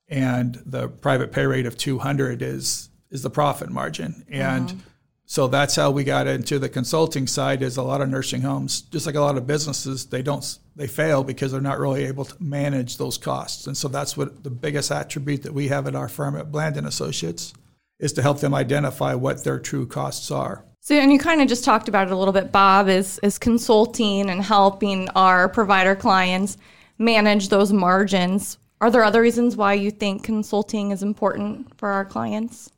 and 0.08 0.62
the 0.68 0.88
private 0.88 1.32
pay 1.32 1.48
rate 1.48 1.66
of 1.66 1.75
200 1.75 2.44
is 2.44 2.92
is 3.10 3.24
the 3.24 3.30
profit 3.32 3.72
margin. 3.72 4.24
And 4.30 4.70
mm-hmm. 4.70 4.80
so 5.25 5.48
that's 5.48 5.75
how 5.75 5.90
we 5.90 6.04
got 6.04 6.28
into 6.28 6.60
the 6.60 6.70
consulting 6.70 7.25
side 7.25 7.63
is 7.63 7.75
a 7.75 7.82
lot 7.82 8.02
of 8.02 8.10
nursing 8.10 8.42
homes, 8.42 8.82
just 8.82 9.08
like 9.08 9.16
a 9.16 9.20
lot 9.20 9.36
of 9.36 9.48
businesses, 9.48 10.06
they 10.06 10.22
don't 10.22 10.60
they 10.75 10.86
fail 10.86 11.24
because 11.24 11.52
they're 11.52 11.60
not 11.60 11.80
really 11.80 12.06
able 12.06 12.25
to 12.25 12.36
manage 12.40 12.98
those 12.98 13.18
costs. 13.18 13.66
And 13.66 13.75
so 13.75 13.88
that's 13.88 14.16
what 14.16 14.44
the 14.44 14.52
biggest 14.52 14.92
attribute 14.92 15.42
that 15.42 15.56
we 15.56 15.70
have 15.70 15.88
at 15.88 15.96
our 15.96 16.10
firm 16.10 16.38
at 16.38 16.52
Bland 16.52 16.78
and 16.78 16.86
Associates 16.86 17.52
is 17.98 18.13
to 18.13 18.22
help 18.22 18.42
them 18.42 18.54
identify 18.54 19.16
what 19.16 19.44
their 19.44 19.58
true 19.58 19.88
costs 19.88 20.30
are. 20.30 20.66
So, 20.82 20.94
and 20.94 21.12
you 21.12 21.18
kind 21.18 21.42
of 21.42 21.48
just 21.48 21.63
talked 21.63 21.88
about 21.88 22.10
it 22.10 22.13
a 22.13 22.16
little 22.16 22.32
bit, 22.32 22.52
Bob, 22.52 22.90
is, 22.90 23.20
is 23.24 23.40
consulting 23.40 24.30
and 24.30 24.40
helping 24.40 25.10
our 25.16 25.50
provider 25.50 25.96
clients 25.96 26.60
manage 26.98 27.50
those 27.50 27.74
margins. 27.74 28.58
Are 28.82 28.92
there 28.92 29.04
other 29.04 29.22
reasons 29.22 29.56
why 29.56 29.74
you 29.74 29.92
think 29.92 30.24
consulting 30.24 30.92
is 30.92 31.04
important 31.04 31.78
for 31.78 31.90
our 31.90 32.06
clients? 32.06 32.70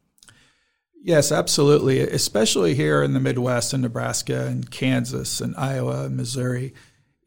Yes, 1.01 1.31
absolutely. 1.31 1.99
Especially 1.99 2.73
here 2.73 3.03
in 3.03 3.13
the 3.13 3.19
Midwest, 3.19 3.73
in 3.73 3.81
Nebraska 3.81 4.47
and 4.47 4.69
Kansas 4.69 5.39
and 5.39 5.55
Iowa 5.55 6.05
and 6.05 6.17
Missouri, 6.17 6.73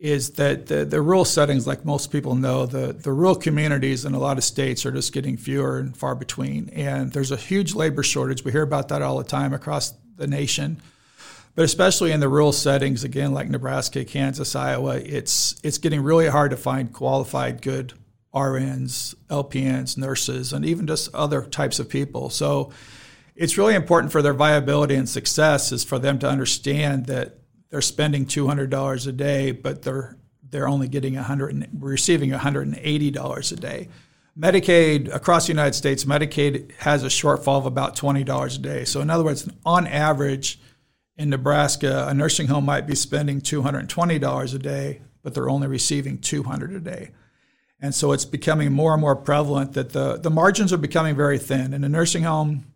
is 0.01 0.31
that 0.33 0.67
the, 0.67 0.85
the 0.85 1.01
rural 1.01 1.25
settings, 1.25 1.67
like 1.67 1.85
most 1.85 2.13
people 2.13 2.35
know, 2.35 2.67
the, 2.67 2.93
the 2.93 3.13
rural 3.13 3.35
communities 3.35 4.05
in 4.05 4.15
a 4.15 4.19
lot 4.19 4.39
of 4.39 4.45
states 4.45 4.87
are 4.87 4.93
just 4.93 5.13
getting 5.13 5.37
fewer 5.37 5.79
and 5.79 5.97
far 5.97 6.15
between. 6.15 6.69
And 6.71 7.13
there's 7.13 7.33
a 7.33 7.37
huge 7.37 7.75
labor 7.75 8.03
shortage. 8.03 8.45
We 8.45 8.53
hear 8.53 8.63
about 8.63 8.89
that 8.89 9.03
all 9.03 9.19
the 9.19 9.25
time 9.25 9.53
across 9.53 9.93
the 10.17 10.27
nation 10.27 10.81
but 11.59 11.65
especially 11.65 12.13
in 12.13 12.21
the 12.21 12.29
rural 12.29 12.53
settings, 12.53 13.03
again, 13.03 13.33
like 13.33 13.51
Nebraska, 13.51 14.05
Kansas, 14.05 14.55
Iowa, 14.55 14.95
it's 14.99 15.57
it's 15.65 15.79
getting 15.79 16.05
really 16.05 16.29
hard 16.29 16.53
to 16.53 16.57
find 16.57 16.93
qualified, 16.93 17.63
good 17.63 17.95
RNs, 18.33 19.17
LPNs, 19.29 19.99
nurses, 19.99 20.53
and 20.53 20.65
even 20.65 20.87
just 20.87 21.13
other 21.13 21.43
types 21.43 21.81
of 21.81 21.89
people. 21.89 22.31
So 22.31 22.71
it's 23.35 23.59
really 23.59 23.75
important 23.75 24.13
for 24.13 24.23
their 24.23 24.35
viability 24.35 24.95
and 24.95 25.09
success 25.09 25.73
is 25.73 25.83
for 25.83 25.99
them 25.99 26.21
to 26.21 26.29
understand 26.29 27.07
that 27.07 27.41
they're 27.71 27.81
spending 27.81 28.25
two 28.25 28.47
hundred 28.47 28.71
dollars 28.71 29.09
a 29.09 29.13
day, 29.13 29.51
but 29.51 29.83
they're 29.83 30.17
they're 30.49 30.69
only 30.69 30.87
getting 30.87 31.17
a 31.17 31.25
hundred 31.25 31.69
receiving 31.77 32.31
hundred 32.31 32.69
and 32.69 32.79
eighty 32.83 33.11
dollars 33.11 33.51
a 33.51 33.57
day. 33.57 33.89
Medicaid 34.39 35.13
across 35.13 35.49
the 35.49 35.53
United 35.55 35.75
States, 35.75 36.05
Medicaid 36.05 36.71
has 36.77 37.03
a 37.03 37.09
shortfall 37.09 37.59
of 37.59 37.67
about 37.67 37.97
twenty 37.97 38.23
dollars 38.23 38.55
a 38.55 38.61
day. 38.61 38.85
So 38.85 39.01
in 39.01 39.11
other 39.11 39.25
words, 39.25 39.51
on 39.67 39.89
average 39.89 40.61
in 41.19 41.31
Nebraska, 41.31 42.07
a 42.09 42.15
nursing 42.15 42.47
home 42.47 42.65
might 42.65 42.87
be 42.87 42.95
spending 42.95 43.41
$220 43.41 44.55
a 44.55 44.59
day, 44.59 45.03
but 45.23 45.35
they're 45.35 45.51
only 45.51 45.67
receiving 45.67 46.19
200 46.19 46.73
a 46.73 46.81
day. 46.81 47.11
And 47.81 47.95
so 47.95 48.13
it's 48.13 48.25
becoming 48.25 48.73
more 48.73 48.93
and 48.93 49.01
more 49.01 49.17
prevalent 49.17 49.73
that 49.75 49.93
the, 49.93 50.17
the 50.17 50.31
margins 50.31 50.73
are 50.73 50.79
becoming 50.79 51.17
very 51.17 51.39
thin. 51.39 51.75
In 51.75 51.85
a 51.85 51.89
nursing 51.89 52.23
home 52.23 52.67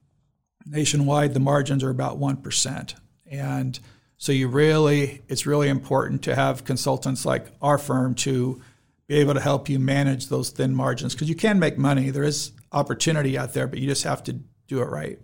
nationwide, 0.66 1.34
the 1.34 1.40
margins 1.40 1.82
are 1.84 1.90
about 1.90 2.18
1%. 2.18 2.94
And 3.30 3.78
so 4.16 4.32
you 4.32 4.48
really, 4.48 5.22
it's 5.28 5.46
really 5.46 5.68
important 5.68 6.22
to 6.24 6.34
have 6.34 6.64
consultants 6.64 7.24
like 7.24 7.46
our 7.60 7.78
firm 7.78 8.14
to 8.16 8.60
be 9.06 9.16
able 9.16 9.34
to 9.34 9.40
help 9.40 9.68
you 9.68 9.78
manage 9.78 10.28
those 10.28 10.50
thin 10.50 10.74
margins 10.74 11.14
because 11.14 11.28
you 11.28 11.34
can 11.34 11.58
make 11.58 11.78
money. 11.78 12.10
There 12.10 12.22
is 12.22 12.52
opportunity 12.72 13.38
out 13.38 13.54
there, 13.54 13.66
but 13.66 13.78
you 13.78 13.88
just 13.88 14.04
have 14.04 14.22
to 14.24 14.34
do 14.66 14.80
it 14.80 14.86
right. 14.86 15.18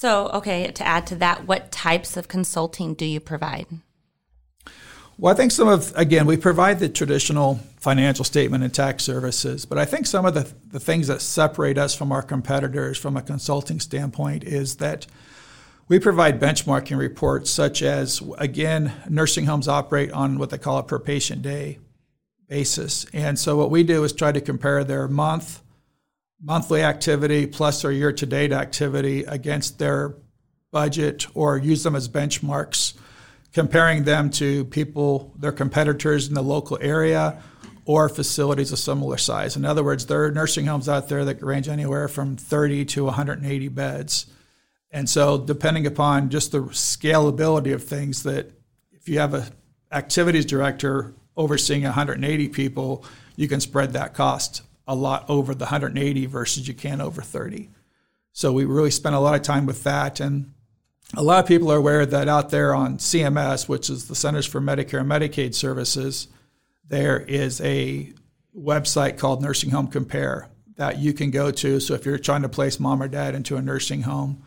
So, 0.00 0.28
okay, 0.28 0.70
to 0.70 0.86
add 0.86 1.08
to 1.08 1.16
that, 1.16 1.48
what 1.48 1.72
types 1.72 2.16
of 2.16 2.28
consulting 2.28 2.94
do 2.94 3.04
you 3.04 3.18
provide? 3.18 3.66
Well, 5.18 5.34
I 5.34 5.36
think 5.36 5.50
some 5.50 5.66
of, 5.66 5.92
again, 5.96 6.24
we 6.24 6.36
provide 6.36 6.78
the 6.78 6.88
traditional 6.88 7.58
financial 7.80 8.24
statement 8.24 8.62
and 8.62 8.72
tax 8.72 9.02
services, 9.02 9.64
but 9.64 9.76
I 9.76 9.84
think 9.84 10.06
some 10.06 10.24
of 10.24 10.34
the, 10.34 10.48
the 10.68 10.78
things 10.78 11.08
that 11.08 11.20
separate 11.20 11.78
us 11.78 11.96
from 11.96 12.12
our 12.12 12.22
competitors 12.22 12.96
from 12.96 13.16
a 13.16 13.22
consulting 13.22 13.80
standpoint 13.80 14.44
is 14.44 14.76
that 14.76 15.08
we 15.88 15.98
provide 15.98 16.38
benchmarking 16.38 16.96
reports 16.96 17.50
such 17.50 17.82
as, 17.82 18.22
again, 18.38 18.92
nursing 19.08 19.46
homes 19.46 19.66
operate 19.66 20.12
on 20.12 20.38
what 20.38 20.50
they 20.50 20.58
call 20.58 20.78
a 20.78 20.84
per 20.84 21.00
patient 21.00 21.42
day 21.42 21.80
basis. 22.46 23.04
And 23.12 23.36
so 23.36 23.56
what 23.56 23.72
we 23.72 23.82
do 23.82 24.04
is 24.04 24.12
try 24.12 24.30
to 24.30 24.40
compare 24.40 24.84
their 24.84 25.08
month, 25.08 25.60
monthly 26.40 26.82
activity 26.82 27.46
plus 27.46 27.82
their 27.82 27.92
year 27.92 28.12
to 28.12 28.26
date 28.26 28.52
activity 28.52 29.24
against 29.24 29.78
their 29.78 30.14
budget 30.70 31.26
or 31.34 31.56
use 31.56 31.82
them 31.82 31.96
as 31.96 32.08
benchmarks 32.08 32.94
comparing 33.52 34.04
them 34.04 34.30
to 34.30 34.64
people, 34.66 35.34
their 35.36 35.52
competitors 35.52 36.28
in 36.28 36.34
the 36.34 36.42
local 36.42 36.78
area 36.80 37.42
or 37.86 38.08
facilities 38.08 38.70
of 38.70 38.78
similar 38.78 39.16
size. 39.16 39.56
In 39.56 39.64
other 39.64 39.82
words, 39.82 40.06
there 40.06 40.24
are 40.24 40.30
nursing 40.30 40.66
homes 40.66 40.88
out 40.88 41.08
there 41.08 41.24
that 41.24 41.42
range 41.42 41.68
anywhere 41.68 42.06
from 42.06 42.36
30 42.36 42.84
to 42.84 43.04
180 43.04 43.68
beds. 43.68 44.26
And 44.90 45.08
so, 45.08 45.38
depending 45.38 45.86
upon 45.86 46.28
just 46.28 46.52
the 46.52 46.60
scalability 46.60 47.74
of 47.74 47.82
things, 47.82 48.22
that 48.24 48.52
if 48.92 49.08
you 49.08 49.18
have 49.18 49.34
a 49.34 49.48
activities 49.90 50.44
director 50.44 51.14
overseeing 51.36 51.82
180 51.82 52.48
people, 52.48 53.04
you 53.36 53.48
can 53.48 53.60
spread 53.60 53.94
that 53.94 54.12
cost 54.12 54.62
a 54.88 54.94
lot 54.94 55.28
over 55.28 55.54
the 55.54 55.66
180 55.66 56.26
versus 56.26 56.66
you 56.66 56.74
can 56.74 57.00
over 57.00 57.22
30. 57.22 57.68
So 58.32 58.52
we 58.52 58.64
really 58.64 58.90
spent 58.90 59.14
a 59.14 59.20
lot 59.20 59.34
of 59.34 59.42
time 59.42 59.66
with 59.66 59.84
that, 59.84 60.18
and 60.18 60.52
a 61.16 61.22
lot 61.22 61.42
of 61.42 61.46
people 61.46 61.70
are 61.70 61.76
aware 61.76 62.04
that 62.06 62.28
out 62.28 62.50
there 62.50 62.74
on 62.74 62.98
CMS, 62.98 63.68
which 63.68 63.90
is 63.90 64.08
the 64.08 64.14
Centers 64.14 64.46
for 64.46 64.60
Medicare 64.60 65.00
and 65.00 65.10
Medicaid 65.10 65.54
Services, 65.54 66.28
there 66.86 67.20
is 67.20 67.60
a 67.60 68.12
website 68.56 69.18
called 69.18 69.42
Nursing 69.42 69.70
Home 69.70 69.88
Compare 69.88 70.48
that 70.76 70.98
you 70.98 71.12
can 71.12 71.30
go 71.30 71.50
to. 71.50 71.80
So 71.80 71.94
if 71.94 72.06
you're 72.06 72.18
trying 72.18 72.42
to 72.42 72.48
place 72.48 72.80
mom 72.80 73.02
or 73.02 73.08
dad 73.08 73.34
into 73.34 73.56
a 73.56 73.62
nursing 73.62 74.02
home, 74.02 74.44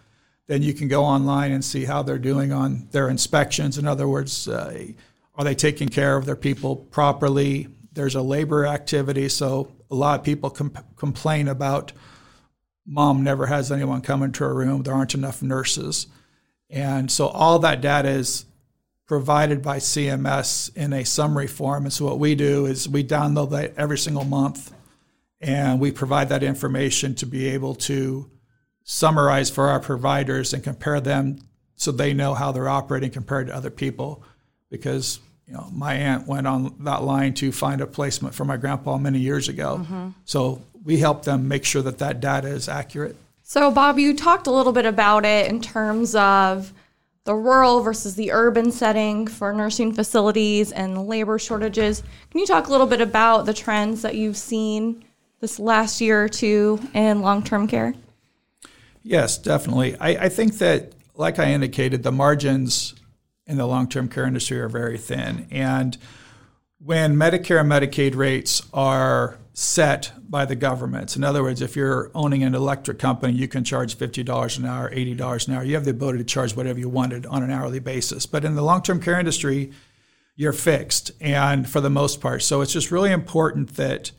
then 0.47 0.63
you 0.63 0.73
can 0.73 0.87
go 0.87 1.03
online 1.03 1.51
and 1.51 1.63
see 1.63 1.85
how 1.85 2.01
they're 2.03 2.17
doing 2.17 2.51
on 2.51 2.87
their 2.91 3.09
inspections. 3.09 3.77
In 3.77 3.87
other 3.87 4.07
words, 4.07 4.47
uh, 4.47 4.85
are 5.35 5.43
they 5.43 5.55
taking 5.55 5.89
care 5.89 6.17
of 6.17 6.25
their 6.25 6.35
people 6.35 6.75
properly? 6.75 7.67
There's 7.93 8.15
a 8.15 8.21
labor 8.21 8.65
activity, 8.65 9.29
so 9.29 9.71
a 9.91 9.95
lot 9.95 10.19
of 10.19 10.25
people 10.25 10.49
com- 10.49 10.73
complain 10.95 11.47
about 11.47 11.91
mom 12.85 13.23
never 13.23 13.45
has 13.45 13.71
anyone 13.71 14.01
come 14.01 14.23
into 14.23 14.43
her 14.43 14.53
room. 14.53 14.83
There 14.83 14.93
aren't 14.93 15.13
enough 15.13 15.41
nurses. 15.43 16.07
And 16.69 17.11
so 17.11 17.27
all 17.27 17.59
that 17.59 17.81
data 17.81 18.09
is 18.09 18.45
provided 19.05 19.61
by 19.61 19.77
CMS 19.77 20.75
in 20.75 20.93
a 20.93 21.03
summary 21.03 21.47
form. 21.47 21.83
And 21.83 21.93
so 21.93 22.05
what 22.05 22.19
we 22.19 22.33
do 22.33 22.65
is 22.65 22.87
we 22.87 23.03
download 23.03 23.51
that 23.51 23.73
every 23.75 23.97
single 23.97 24.23
month 24.23 24.73
and 25.41 25.79
we 25.79 25.91
provide 25.91 26.29
that 26.29 26.43
information 26.43 27.13
to 27.15 27.25
be 27.25 27.49
able 27.49 27.75
to 27.75 28.29
summarize 28.83 29.49
for 29.49 29.67
our 29.67 29.79
providers 29.79 30.53
and 30.53 30.63
compare 30.63 31.01
them 31.01 31.39
so 31.75 31.91
they 31.91 32.13
know 32.13 32.33
how 32.33 32.51
they're 32.51 32.69
operating 32.69 33.11
compared 33.11 33.47
to 33.47 33.55
other 33.55 33.69
people. 33.69 34.23
Because 34.69 35.19
you 35.47 35.53
know, 35.53 35.67
my 35.71 35.93
aunt 35.93 36.27
went 36.27 36.47
on 36.47 36.75
that 36.81 37.03
line 37.03 37.33
to 37.35 37.51
find 37.51 37.81
a 37.81 37.87
placement 37.87 38.33
for 38.33 38.45
my 38.45 38.57
grandpa 38.57 38.97
many 38.97 39.19
years 39.19 39.49
ago. 39.49 39.79
Mm-hmm. 39.81 40.09
So 40.25 40.61
we 40.83 40.97
help 40.97 41.25
them 41.25 41.47
make 41.47 41.65
sure 41.65 41.81
that 41.81 41.97
that 41.99 42.19
data 42.19 42.47
is 42.47 42.69
accurate. 42.69 43.15
So, 43.43 43.69
Bob, 43.69 43.99
you 43.99 44.15
talked 44.15 44.47
a 44.47 44.51
little 44.51 44.71
bit 44.71 44.85
about 44.85 45.25
it 45.25 45.47
in 45.47 45.61
terms 45.61 46.15
of 46.15 46.71
the 47.23 47.35
rural 47.35 47.81
versus 47.81 48.15
the 48.15 48.31
urban 48.31 48.71
setting 48.71 49.27
for 49.27 49.53
nursing 49.53 49.93
facilities 49.93 50.71
and 50.71 51.05
labor 51.05 51.37
shortages. 51.37 52.01
Can 52.29 52.39
you 52.39 52.47
talk 52.47 52.67
a 52.67 52.71
little 52.71 52.87
bit 52.87 53.01
about 53.01 53.45
the 53.45 53.53
trends 53.53 54.01
that 54.01 54.15
you've 54.15 54.37
seen 54.37 55.03
this 55.39 55.59
last 55.59 56.01
year 56.01 56.23
or 56.23 56.29
two 56.29 56.79
in 56.93 57.21
long 57.21 57.43
term 57.43 57.67
care? 57.67 57.93
Yes, 59.03 59.37
definitely. 59.37 59.97
I, 59.97 60.25
I, 60.25 60.29
think 60.29 60.59
that, 60.59 60.93
like 61.15 61.39
I 61.39 61.51
indicated, 61.51 62.03
the 62.03 62.11
margins 62.11 62.93
in 63.47 63.57
the 63.57 63.65
long 63.65 63.87
term 63.87 64.07
care 64.07 64.25
industry 64.25 64.59
are 64.59 64.69
very 64.69 64.97
thin. 64.97 65.47
And 65.51 65.97
when 66.79 67.15
Medicare 67.15 67.59
and 67.59 67.71
Medicaid 67.71 68.15
rates 68.15 68.61
are 68.73 69.39
set 69.53 70.13
by 70.29 70.45
the 70.45 70.55
governments. 70.55 71.15
In 71.15 71.23
other 71.23 71.43
words, 71.43 71.61
if 71.61 71.75
you're 71.75 72.09
owning 72.15 72.43
an 72.43 72.55
electric 72.55 72.99
company, 72.99 73.33
you 73.33 73.47
can 73.47 73.63
charge 73.63 73.97
$50 73.97 74.57
an 74.57 74.65
hour, 74.65 74.89
$80 74.89 75.47
an 75.47 75.53
hour. 75.53 75.63
You 75.63 75.75
have 75.75 75.85
the 75.85 75.91
ability 75.91 76.19
to 76.19 76.23
charge 76.23 76.55
whatever 76.55 76.79
you 76.79 76.89
wanted 76.89 77.25
on 77.25 77.43
an 77.43 77.51
hourly 77.51 77.79
basis. 77.79 78.25
But 78.25 78.45
in 78.45 78.55
the 78.55 78.61
long 78.61 78.81
term 78.81 79.01
care 79.01 79.19
industry, 79.19 79.71
you're 80.35 80.53
fixed, 80.53 81.11
and 81.19 81.69
for 81.69 81.81
the 81.81 81.89
most 81.89 82.21
part. 82.21 82.41
So 82.41 82.61
it's 82.61 82.73
just 82.73 82.91
really 82.91 83.11
important 83.11 83.75
that 83.75 84.11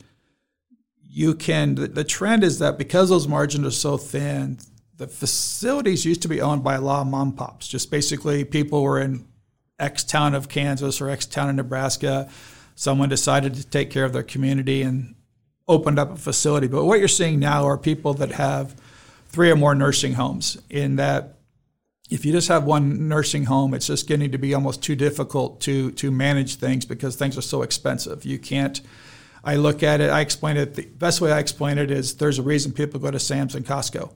you 1.01 1.33
can. 1.33 1.75
The 1.75 2.03
trend 2.03 2.43
is 2.43 2.59
that 2.59 2.77
because 2.77 3.09
those 3.09 3.27
margins 3.27 3.65
are 3.65 3.71
so 3.71 3.97
thin, 3.97 4.59
the 4.97 5.07
facilities 5.07 6.05
used 6.05 6.21
to 6.21 6.27
be 6.27 6.41
owned 6.41 6.63
by 6.63 6.75
a 6.75 6.81
lot 6.81 7.01
of 7.01 7.07
mom 7.07 7.33
pops. 7.33 7.67
Just 7.67 7.89
basically, 7.89 8.43
people 8.43 8.83
were 8.83 8.99
in 8.99 9.25
X 9.79 10.03
town 10.03 10.35
of 10.35 10.49
Kansas 10.49 11.01
or 11.01 11.09
X 11.09 11.25
town 11.25 11.49
of 11.49 11.55
Nebraska. 11.55 12.29
Someone 12.75 13.09
decided 13.09 13.55
to 13.55 13.67
take 13.67 13.89
care 13.89 14.05
of 14.05 14.13
their 14.13 14.23
community 14.23 14.81
and 14.81 15.15
opened 15.67 15.99
up 15.99 16.11
a 16.11 16.15
facility. 16.15 16.67
But 16.67 16.85
what 16.85 16.99
you're 16.99 17.07
seeing 17.07 17.39
now 17.39 17.65
are 17.65 17.77
people 17.77 18.13
that 18.15 18.33
have 18.33 18.75
three 19.27 19.49
or 19.49 19.55
more 19.55 19.73
nursing 19.73 20.13
homes. 20.13 20.57
In 20.69 20.97
that, 20.97 21.37
if 22.09 22.25
you 22.25 22.31
just 22.31 22.47
have 22.49 22.65
one 22.65 23.07
nursing 23.07 23.45
home, 23.45 23.73
it's 23.73 23.87
just 23.87 24.07
getting 24.07 24.31
to 24.31 24.37
be 24.37 24.53
almost 24.53 24.83
too 24.83 24.95
difficult 24.95 25.59
to 25.61 25.91
to 25.91 26.11
manage 26.11 26.55
things 26.55 26.85
because 26.85 27.15
things 27.15 27.37
are 27.37 27.41
so 27.41 27.61
expensive. 27.63 28.25
You 28.25 28.37
can't. 28.37 28.79
I 29.43 29.55
look 29.55 29.83
at 29.83 29.99
it. 29.99 30.09
I 30.09 30.21
explain 30.21 30.55
it. 30.55 30.75
The 30.75 30.85
best 30.85 31.19
way 31.19 31.31
I 31.31 31.39
explain 31.39 31.77
it 31.77 31.91
is 31.91 32.15
there's 32.15 32.39
a 32.39 32.43
reason 32.43 32.71
people 32.71 32.99
go 32.99 33.11
to 33.11 33.19
Sam's 33.19 33.55
and 33.55 33.65
Costco. 33.65 34.11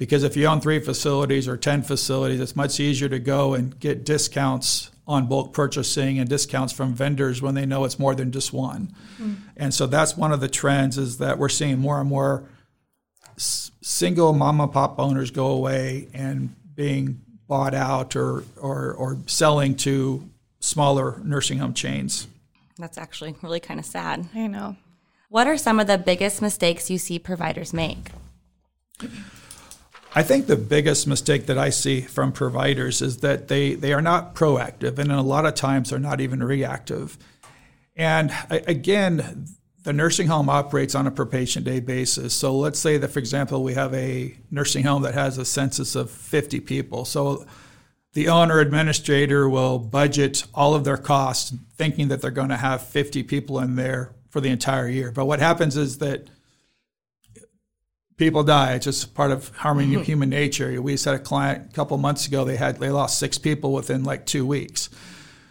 Because 0.00 0.22
if 0.22 0.34
you 0.34 0.46
own 0.46 0.62
three 0.62 0.80
facilities 0.80 1.46
or 1.46 1.58
10 1.58 1.82
facilities, 1.82 2.40
it's 2.40 2.56
much 2.56 2.80
easier 2.80 3.10
to 3.10 3.18
go 3.18 3.52
and 3.52 3.78
get 3.78 4.02
discounts 4.02 4.90
on 5.06 5.26
bulk 5.26 5.52
purchasing 5.52 6.18
and 6.18 6.26
discounts 6.26 6.72
from 6.72 6.94
vendors 6.94 7.42
when 7.42 7.54
they 7.54 7.66
know 7.66 7.84
it's 7.84 7.98
more 7.98 8.14
than 8.14 8.32
just 8.32 8.50
one. 8.50 8.94
Mm-hmm. 9.20 9.34
And 9.58 9.74
so 9.74 9.86
that's 9.86 10.16
one 10.16 10.32
of 10.32 10.40
the 10.40 10.48
trends 10.48 10.96
is 10.96 11.18
that 11.18 11.36
we're 11.36 11.50
seeing 11.50 11.78
more 11.78 12.00
and 12.00 12.08
more 12.08 12.48
s- 13.36 13.72
single 13.82 14.32
mom 14.32 14.62
and 14.62 14.72
pop 14.72 14.98
owners 14.98 15.30
go 15.30 15.48
away 15.48 16.08
and 16.14 16.56
being 16.74 17.20
bought 17.46 17.74
out 17.74 18.16
or, 18.16 18.44
or, 18.56 18.94
or 18.94 19.18
selling 19.26 19.76
to 19.76 20.26
smaller 20.60 21.20
nursing 21.22 21.58
home 21.58 21.74
chains. 21.74 22.26
That's 22.78 22.96
actually 22.96 23.36
really 23.42 23.60
kind 23.60 23.78
of 23.78 23.84
sad. 23.84 24.30
I 24.34 24.46
know. 24.46 24.76
What 25.28 25.46
are 25.46 25.58
some 25.58 25.78
of 25.78 25.86
the 25.86 25.98
biggest 25.98 26.40
mistakes 26.40 26.88
you 26.88 26.96
see 26.96 27.18
providers 27.18 27.74
make? 27.74 28.12
I 30.12 30.24
think 30.24 30.46
the 30.46 30.56
biggest 30.56 31.06
mistake 31.06 31.46
that 31.46 31.56
I 31.56 31.70
see 31.70 32.00
from 32.00 32.32
providers 32.32 33.00
is 33.00 33.18
that 33.18 33.46
they, 33.46 33.74
they 33.74 33.92
are 33.92 34.02
not 34.02 34.34
proactive, 34.34 34.98
and 34.98 35.12
a 35.12 35.22
lot 35.22 35.46
of 35.46 35.54
times 35.54 35.90
they're 35.90 36.00
not 36.00 36.20
even 36.20 36.42
reactive. 36.42 37.16
And 37.94 38.32
again, 38.50 39.46
the 39.84 39.92
nursing 39.92 40.26
home 40.26 40.48
operates 40.48 40.94
on 40.96 41.06
a 41.06 41.10
per 41.10 41.26
patient 41.26 41.64
day 41.64 41.80
basis. 41.80 42.34
So 42.34 42.56
let's 42.56 42.78
say 42.78 42.98
that, 42.98 43.08
for 43.08 43.20
example, 43.20 43.62
we 43.62 43.74
have 43.74 43.94
a 43.94 44.36
nursing 44.50 44.84
home 44.84 45.02
that 45.02 45.14
has 45.14 45.38
a 45.38 45.44
census 45.44 45.94
of 45.94 46.10
50 46.10 46.60
people. 46.60 47.04
So 47.04 47.46
the 48.12 48.28
owner 48.28 48.58
administrator 48.58 49.48
will 49.48 49.78
budget 49.78 50.44
all 50.52 50.74
of 50.74 50.84
their 50.84 50.96
costs 50.96 51.54
thinking 51.76 52.08
that 52.08 52.20
they're 52.20 52.30
going 52.30 52.48
to 52.48 52.56
have 52.56 52.82
50 52.82 53.22
people 53.22 53.60
in 53.60 53.76
there 53.76 54.12
for 54.28 54.40
the 54.40 54.50
entire 54.50 54.88
year. 54.88 55.12
But 55.12 55.26
what 55.26 55.38
happens 55.38 55.76
is 55.76 55.98
that 55.98 56.28
people 58.20 58.44
die. 58.44 58.74
It's 58.74 58.84
just 58.84 59.14
part 59.14 59.32
of 59.32 59.48
harming 59.56 59.88
mm-hmm. 59.88 60.02
human 60.02 60.28
nature. 60.28 60.80
We 60.80 60.92
just 60.92 61.06
had 61.06 61.14
a 61.14 61.18
client 61.18 61.70
a 61.70 61.72
couple 61.72 61.96
months 61.96 62.26
ago. 62.26 62.44
They 62.44 62.56
had 62.56 62.78
they 62.78 62.90
lost 62.90 63.18
six 63.18 63.38
people 63.38 63.72
within 63.72 64.04
like 64.04 64.26
two 64.26 64.46
weeks. 64.46 64.90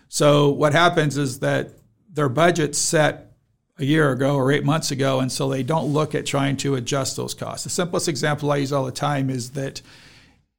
So 0.08 0.50
what 0.50 0.72
happens 0.72 1.18
is 1.18 1.40
that 1.40 1.72
their 2.08 2.30
budget's 2.30 2.78
set 2.78 3.34
a 3.80 3.86
year 3.86 4.12
ago 4.12 4.36
or 4.36 4.52
eight 4.52 4.64
months 4.64 4.92
ago, 4.92 5.20
and 5.20 5.32
so 5.32 5.50
they 5.50 5.64
don't 5.64 5.92
look 5.92 6.14
at 6.14 6.28
trying 6.28 6.58
to 6.58 6.76
adjust 6.76 7.18
those 7.18 7.34
costs. 7.34 7.64
The 7.64 7.72
simplest 7.72 8.08
example 8.08 8.52
I 8.52 8.58
use 8.58 8.72
all 8.72 8.86
the 8.86 8.92
time 8.92 9.32
is 9.32 9.52
that 9.52 9.82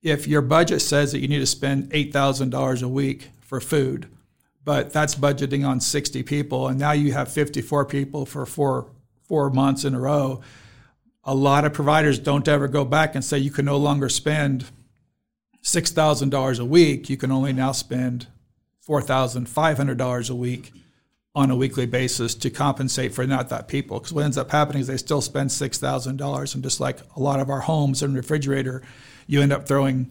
if 0.03 0.27
your 0.27 0.43
budget 0.43 0.83
says 0.83 1.13
that 1.13 1.21
you 1.21 1.29
need 1.29 1.39
to 1.39 1.47
spend 1.47 1.91
eight 1.93 2.13
thousand 2.13 2.51
dollars 2.51 2.83
a 2.83 2.89
week 2.89 3.29
for 3.41 3.61
food, 3.61 4.09
but 4.65 4.93
that's 4.93 5.15
budgeting 5.15 5.67
on 5.67 5.79
60 5.81 6.25
people, 6.25 6.67
and 6.67 6.79
now 6.79 6.93
you 6.93 7.13
have 7.13 7.31
54 7.31 7.85
people 7.85 8.27
for 8.27 8.45
four 8.47 8.91
four 9.23 9.49
months 9.51 9.85
in 9.85 9.95
a 9.95 10.01
row. 10.01 10.41
A 11.25 11.35
lot 11.35 11.65
of 11.65 11.73
providers 11.73 12.19
don't 12.19 12.49
ever 12.49 12.67
go 12.67 12.85
back 12.85 13.15
and 13.15 13.25
say 13.25 13.39
you 13.39 13.51
can 13.51 13.67
no 13.67 13.77
longer 13.77 14.09
spend 14.09 14.65
six 15.63 15.91
thousand 15.91 16.31
dollars 16.31 16.59
a 16.59 16.65
week. 16.65 17.11
You 17.11 17.17
can 17.17 17.31
only 17.31 17.53
now 17.53 17.73
spend 17.73 18.27
four 18.81 19.03
thousand 19.03 19.49
five 19.49 19.77
hundred 19.77 19.99
dollars 19.99 20.31
a 20.31 20.35
week 20.35 20.73
on 21.35 21.51
a 21.51 21.57
weekly 21.57 21.87
basis 21.87 22.35
to 22.35 22.51
compensate 22.51 23.15
for 23.15 23.27
not 23.27 23.51
that 23.51 23.69
people. 23.69 23.99
Because 23.99 24.13
what 24.13 24.25
ends 24.25 24.39
up 24.39 24.51
happening 24.51 24.81
is 24.81 24.87
they 24.87 24.97
still 24.97 25.21
spend 25.21 25.53
six 25.53 25.79
thousand 25.79 26.17
dollars, 26.17 26.55
and 26.55 26.65
just 26.65 26.81
like 26.81 26.99
a 27.17 27.21
lot 27.21 27.41
of 27.41 27.51
our 27.51 27.61
homes 27.61 28.03
and 28.03 28.17
refrigerator, 28.17 28.83
you 29.27 29.43
end 29.43 29.53
up 29.53 29.69
throwing 29.69 30.11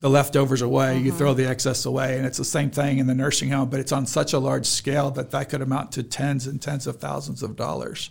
the 0.00 0.10
leftovers 0.10 0.60
away, 0.60 0.96
mm-hmm. 0.96 1.06
you 1.06 1.12
throw 1.12 1.32
the 1.32 1.48
excess 1.48 1.86
away, 1.86 2.18
and 2.18 2.26
it's 2.26 2.36
the 2.36 2.44
same 2.44 2.70
thing 2.70 2.98
in 2.98 3.06
the 3.06 3.14
nursing 3.14 3.48
home, 3.48 3.70
but 3.70 3.80
it's 3.80 3.92
on 3.92 4.04
such 4.04 4.34
a 4.34 4.38
large 4.38 4.66
scale 4.66 5.10
that 5.10 5.30
that 5.30 5.48
could 5.48 5.62
amount 5.62 5.90
to 5.92 6.02
tens 6.02 6.46
and 6.46 6.60
tens 6.60 6.86
of 6.86 7.00
thousands 7.00 7.42
of 7.42 7.56
dollars 7.56 8.10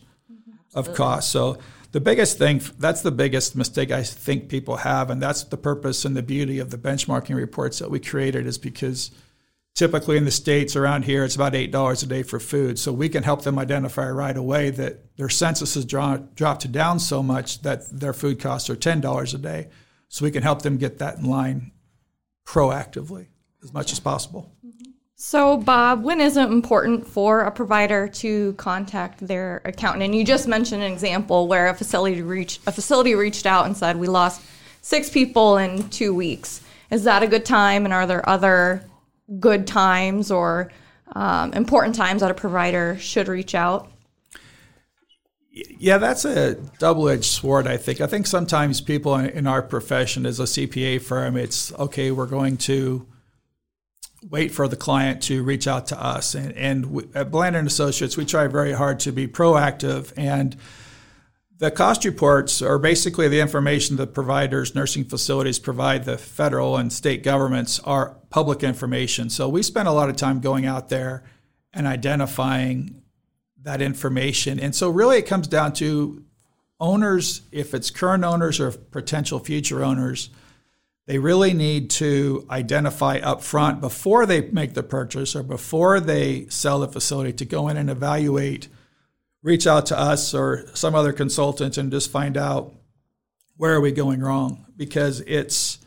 mm-hmm. 0.75 0.91
of 0.91 0.95
cost. 0.95 1.31
So 1.31 1.57
the 1.91 2.01
biggest 2.01 2.37
thing 2.37 2.61
that's 2.77 3.01
the 3.01 3.11
biggest 3.11 3.55
mistake 3.55 3.91
I 3.91 4.03
think 4.03 4.49
people 4.49 4.77
have, 4.77 5.09
and 5.09 5.21
that's 5.21 5.43
the 5.43 5.57
purpose 5.57 6.05
and 6.05 6.15
the 6.15 6.23
beauty 6.23 6.59
of 6.59 6.69
the 6.69 6.77
benchmarking 6.77 7.35
reports 7.35 7.79
that 7.79 7.89
we 7.89 7.99
created 7.99 8.45
is 8.45 8.57
because 8.57 9.11
typically 9.75 10.17
in 10.17 10.25
the 10.25 10.31
states 10.31 10.75
around 10.75 11.03
here 11.03 11.23
it's 11.23 11.35
about 11.35 11.53
eight 11.53 11.71
dollars 11.71 12.01
a 12.01 12.07
day 12.07 12.23
for 12.23 12.39
food 12.39 12.79
so 12.79 12.91
we 12.91 13.09
can 13.09 13.23
help 13.23 13.43
them 13.43 13.59
identify 13.59 14.09
right 14.09 14.37
away 14.37 14.69
that 14.69 15.15
their 15.17 15.29
census 15.29 15.75
has 15.75 15.85
dropped 15.85 16.71
down 16.71 16.99
so 16.99 17.21
much 17.21 17.61
that 17.61 17.87
their 17.89 18.13
food 18.13 18.39
costs 18.39 18.69
are 18.69 18.75
ten 18.75 19.01
dollars 19.01 19.33
a 19.33 19.37
day 19.37 19.67
so 20.07 20.23
we 20.23 20.31
can 20.31 20.43
help 20.43 20.61
them 20.61 20.77
get 20.77 20.97
that 20.97 21.17
in 21.17 21.25
line 21.25 21.71
proactively 22.45 23.27
as 23.63 23.73
much 23.73 23.91
as 23.91 23.99
possible 23.99 24.54
so, 25.17 25.55
Bob, 25.55 26.03
when 26.03 26.19
is 26.19 26.35
it 26.35 26.49
important 26.49 27.07
for 27.07 27.41
a 27.41 27.51
provider 27.51 28.09
to 28.09 28.51
contact 28.53 29.25
their 29.25 29.61
accountant? 29.63 30.03
And 30.03 30.13
you 30.13 30.25
just 30.25 30.45
mentioned 30.45 30.83
an 30.83 30.91
example 30.91 31.47
where 31.47 31.69
a 31.69 31.73
facility 31.73 32.21
reached 32.21 32.61
a 32.67 32.71
facility 32.73 33.15
reached 33.15 33.45
out 33.45 33.65
and 33.65 33.77
said 33.77 33.95
we 33.95 34.07
lost 34.07 34.41
six 34.81 35.09
people 35.09 35.57
in 35.57 35.89
two 35.89 36.13
weeks. 36.13 36.61
Is 36.91 37.05
that 37.05 37.23
a 37.23 37.27
good 37.27 37.45
time? 37.45 37.85
And 37.85 37.93
are 37.93 38.05
there 38.05 38.27
other 38.27 38.83
good 39.39 39.65
times 39.65 40.31
or 40.31 40.69
um, 41.15 41.53
important 41.53 41.95
times 41.95 42.19
that 42.19 42.29
a 42.29 42.35
provider 42.35 42.97
should 42.99 43.29
reach 43.29 43.55
out? 43.55 43.89
Yeah, 45.49 45.97
that's 45.97 46.25
a 46.25 46.55
double-edged 46.79 47.23
sword. 47.23 47.67
I 47.67 47.77
think. 47.77 48.01
I 48.01 48.07
think 48.07 48.27
sometimes 48.27 48.81
people 48.81 49.15
in 49.15 49.47
our 49.47 49.61
profession, 49.61 50.25
as 50.25 50.41
a 50.41 50.43
CPA 50.43 51.01
firm, 51.01 51.37
it's 51.37 51.71
okay. 51.75 52.11
We're 52.11 52.25
going 52.25 52.57
to 52.57 53.07
wait 54.29 54.51
for 54.51 54.67
the 54.67 54.75
client 54.75 55.21
to 55.23 55.43
reach 55.43 55.67
out 55.67 55.87
to 55.87 56.03
us. 56.03 56.35
And, 56.35 56.51
and 56.53 56.85
we, 56.87 57.03
at 57.13 57.31
Bland 57.31 57.55
and 57.55 57.67
Associates, 57.67 58.17
we 58.17 58.25
try 58.25 58.47
very 58.47 58.73
hard 58.73 58.99
to 59.01 59.11
be 59.11 59.27
proactive. 59.27 60.11
And 60.17 60.55
the 61.57 61.71
cost 61.71 62.05
reports 62.05 62.61
are 62.61 62.79
basically 62.79 63.27
the 63.27 63.39
information 63.39 63.97
that 63.97 64.13
providers, 64.13 64.73
nursing 64.75 65.05
facilities 65.05 65.59
provide 65.59 66.05
the 66.05 66.17
federal 66.17 66.75
and 66.75 66.91
state 66.91 67.23
governments 67.23 67.79
are 67.81 68.17
public 68.29 68.63
information. 68.63 69.29
So 69.29 69.47
we 69.47 69.61
spend 69.61 69.87
a 69.87 69.91
lot 69.91 70.09
of 70.09 70.15
time 70.15 70.39
going 70.39 70.65
out 70.65 70.89
there 70.89 71.23
and 71.71 71.85
identifying 71.85 73.03
that 73.61 73.81
information. 73.81 74.59
And 74.59 74.75
so 74.75 74.89
really 74.89 75.17
it 75.17 75.27
comes 75.27 75.47
down 75.47 75.73
to 75.73 76.23
owners, 76.79 77.41
if 77.51 77.73
it's 77.73 77.89
current 77.89 78.23
owners 78.23 78.59
or 78.59 78.71
potential 78.71 79.39
future 79.39 79.83
owners– 79.83 80.29
they 81.07 81.19
really 81.19 81.53
need 81.53 81.89
to 81.91 82.45
identify 82.49 83.17
up 83.17 83.43
front 83.43 83.79
before 83.79 84.25
they 84.25 84.41
make 84.41 84.73
the 84.73 84.83
purchase 84.83 85.35
or 85.35 85.43
before 85.43 85.99
they 85.99 86.47
sell 86.49 86.79
the 86.79 86.87
facility 86.87 87.31
to 87.33 87.45
go 87.45 87.67
in 87.67 87.77
and 87.77 87.89
evaluate, 87.89 88.67
reach 89.43 89.67
out 89.67 89.85
to 89.87 89.99
us 89.99 90.33
or 90.33 90.65
some 90.73 90.95
other 90.95 91.13
consultant 91.13 91.77
and 91.77 91.91
just 91.91 92.09
find 92.09 92.37
out 92.37 92.73
where 93.57 93.73
are 93.73 93.81
we 93.81 93.91
going 93.91 94.19
wrong 94.19 94.65
because 94.75 95.21
it's 95.21 95.77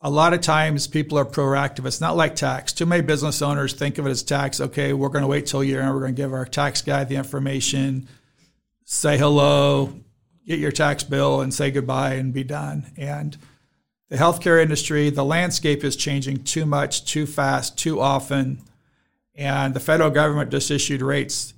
a 0.00 0.10
lot 0.10 0.32
of 0.32 0.40
times 0.40 0.88
people 0.88 1.16
are 1.18 1.24
proactive. 1.24 1.86
It's 1.86 2.00
not 2.00 2.16
like 2.16 2.34
tax. 2.34 2.72
Too 2.72 2.86
many 2.86 3.02
business 3.02 3.40
owners 3.40 3.74
think 3.74 3.98
of 3.98 4.06
it 4.06 4.10
as 4.10 4.24
tax. 4.24 4.60
Okay, 4.60 4.92
we're 4.92 5.10
going 5.10 5.22
to 5.22 5.28
wait 5.28 5.46
till 5.46 5.62
year 5.62 5.80
end. 5.80 5.92
we're 5.92 6.00
going 6.00 6.14
to 6.14 6.20
give 6.20 6.32
our 6.32 6.44
tax 6.44 6.82
guy 6.82 7.04
the 7.04 7.14
information, 7.14 8.08
say 8.84 9.16
hello, 9.16 9.94
get 10.44 10.58
your 10.58 10.72
tax 10.72 11.04
bill, 11.04 11.40
and 11.40 11.54
say 11.54 11.70
goodbye 11.70 12.14
and 12.14 12.34
be 12.34 12.42
done. 12.42 12.90
And 12.96 13.36
the 14.12 14.18
healthcare 14.18 14.60
industry, 14.60 15.08
the 15.08 15.24
landscape 15.24 15.82
is 15.82 15.96
changing 15.96 16.44
too 16.44 16.66
much, 16.66 17.06
too 17.06 17.24
fast, 17.24 17.78
too 17.78 17.98
often. 17.98 18.60
And 19.34 19.72
the 19.72 19.80
federal 19.80 20.10
government 20.10 20.50
just 20.50 20.70
issued 20.70 21.00
rates, 21.00 21.54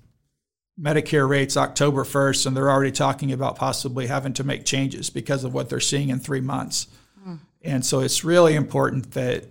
Medicare 0.81 1.29
rates, 1.29 1.57
October 1.57 2.05
1st, 2.05 2.47
and 2.47 2.57
they're 2.57 2.71
already 2.71 2.93
talking 2.93 3.33
about 3.33 3.57
possibly 3.57 4.07
having 4.07 4.35
to 4.35 4.45
make 4.45 4.65
changes 4.65 5.11
because 5.11 5.43
of 5.43 5.53
what 5.53 5.69
they're 5.69 5.81
seeing 5.81 6.11
in 6.11 6.21
three 6.21 6.41
months. 6.41 6.87
Mm. 7.27 7.41
And 7.63 7.85
so 7.85 7.99
it's 7.99 8.23
really 8.23 8.55
important 8.55 9.11
that 9.15 9.47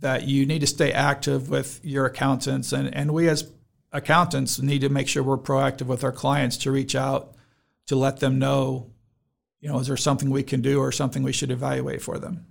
that 0.00 0.26
you 0.26 0.44
need 0.44 0.62
to 0.62 0.66
stay 0.66 0.92
active 0.92 1.48
with 1.48 1.80
your 1.84 2.06
accountants 2.06 2.72
and, 2.72 2.92
and 2.94 3.14
we 3.14 3.28
as 3.28 3.48
accountants 3.92 4.60
need 4.60 4.80
to 4.80 4.88
make 4.88 5.06
sure 5.06 5.22
we're 5.22 5.38
proactive 5.38 5.86
with 5.86 6.02
our 6.02 6.12
clients 6.12 6.56
to 6.56 6.72
reach 6.72 6.96
out 6.96 7.34
to 7.86 7.94
let 7.94 8.18
them 8.18 8.40
know 8.40 8.90
you 9.60 9.68
know, 9.68 9.78
is 9.78 9.88
there 9.88 9.96
something 9.96 10.30
we 10.30 10.42
can 10.42 10.60
do 10.60 10.80
or 10.80 10.92
something 10.92 11.22
we 11.22 11.32
should 11.32 11.50
evaluate 11.50 12.02
for 12.02 12.18
them? 12.18 12.46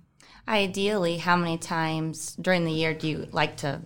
Ideally, 0.46 1.18
how 1.18 1.36
many 1.36 1.58
times 1.58 2.36
during 2.36 2.64
the 2.64 2.72
year 2.72 2.94
do 2.94 3.08
you 3.08 3.28
like 3.32 3.58
to, 3.58 3.82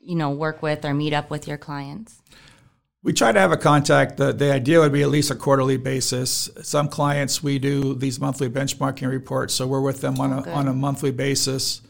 you 0.00 0.14
know, 0.14 0.30
work 0.30 0.62
with 0.62 0.84
or 0.84 0.94
meet 0.94 1.12
up 1.12 1.30
with 1.30 1.48
your 1.48 1.58
clients? 1.58 2.22
We 3.04 3.12
try 3.12 3.32
to 3.32 3.40
have 3.40 3.50
a 3.50 3.56
contact. 3.56 4.16
The, 4.16 4.32
the 4.32 4.52
idea 4.52 4.78
would 4.78 4.92
be 4.92 5.02
at 5.02 5.08
least 5.08 5.32
a 5.32 5.34
quarterly 5.34 5.76
basis. 5.76 6.48
Some 6.62 6.88
clients, 6.88 7.42
we 7.42 7.58
do 7.58 7.94
these 7.94 8.20
monthly 8.20 8.48
benchmarking 8.48 9.08
reports, 9.08 9.54
so 9.54 9.66
we're 9.66 9.80
with 9.80 10.00
them 10.00 10.20
on, 10.20 10.32
oh, 10.32 10.44
a, 10.48 10.52
on 10.52 10.68
a 10.68 10.72
monthly 10.72 11.10
basis. 11.10 11.82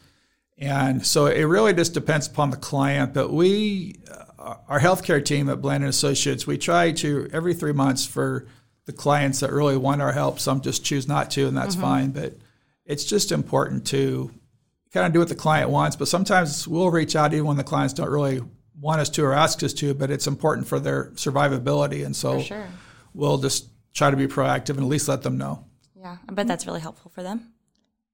And 0.57 1.05
so 1.05 1.27
it 1.27 1.43
really 1.43 1.73
just 1.73 1.93
depends 1.93 2.25
upon 2.25 2.49
the 2.49 2.57
client. 2.57 3.13
But 3.13 3.31
we, 3.31 3.95
uh, 4.39 4.55
our 4.67 4.79
healthcare 4.79 5.23
team 5.23 5.49
at 5.49 5.61
Bland 5.61 5.83
and 5.83 5.89
Associates, 5.89 6.47
we 6.47 6.57
try 6.57 6.91
to 6.93 7.29
every 7.31 7.53
three 7.53 7.73
months 7.73 8.07
for 8.07 8.47
the 8.85 8.93
clients 8.93 9.39
that 9.39 9.51
really 9.51 9.77
want 9.77 10.01
our 10.01 10.11
help. 10.11 10.39
Some 10.39 10.61
just 10.61 10.83
choose 10.83 11.07
not 11.07 11.31
to, 11.31 11.47
and 11.47 11.55
that's 11.55 11.75
mm-hmm. 11.75 11.83
fine. 11.83 12.11
But 12.11 12.33
it's 12.85 13.05
just 13.05 13.31
important 13.31 13.87
to 13.87 14.31
kind 14.91 15.07
of 15.07 15.13
do 15.13 15.19
what 15.19 15.29
the 15.29 15.35
client 15.35 15.69
wants. 15.69 15.95
But 15.95 16.07
sometimes 16.07 16.67
we'll 16.67 16.91
reach 16.91 17.15
out 17.15 17.33
even 17.33 17.45
when 17.45 17.57
the 17.57 17.63
clients 17.63 17.93
don't 17.93 18.09
really 18.09 18.41
want 18.79 19.01
us 19.01 19.09
to 19.09 19.23
or 19.23 19.33
ask 19.33 19.63
us 19.63 19.73
to. 19.75 19.93
But 19.93 20.11
it's 20.11 20.27
important 20.27 20.67
for 20.67 20.79
their 20.79 21.05
survivability, 21.11 22.05
and 22.05 22.15
so 22.15 22.41
sure. 22.41 22.67
we'll 23.13 23.37
just 23.37 23.67
try 23.93 24.09
to 24.11 24.17
be 24.17 24.27
proactive 24.27 24.71
and 24.71 24.81
at 24.81 24.85
least 24.85 25.07
let 25.07 25.21
them 25.21 25.37
know. 25.37 25.65
Yeah, 25.95 26.17
I 26.27 26.33
bet 26.33 26.47
that's 26.47 26.67
really 26.67 26.81
helpful 26.81 27.11
for 27.13 27.23
them. 27.23 27.53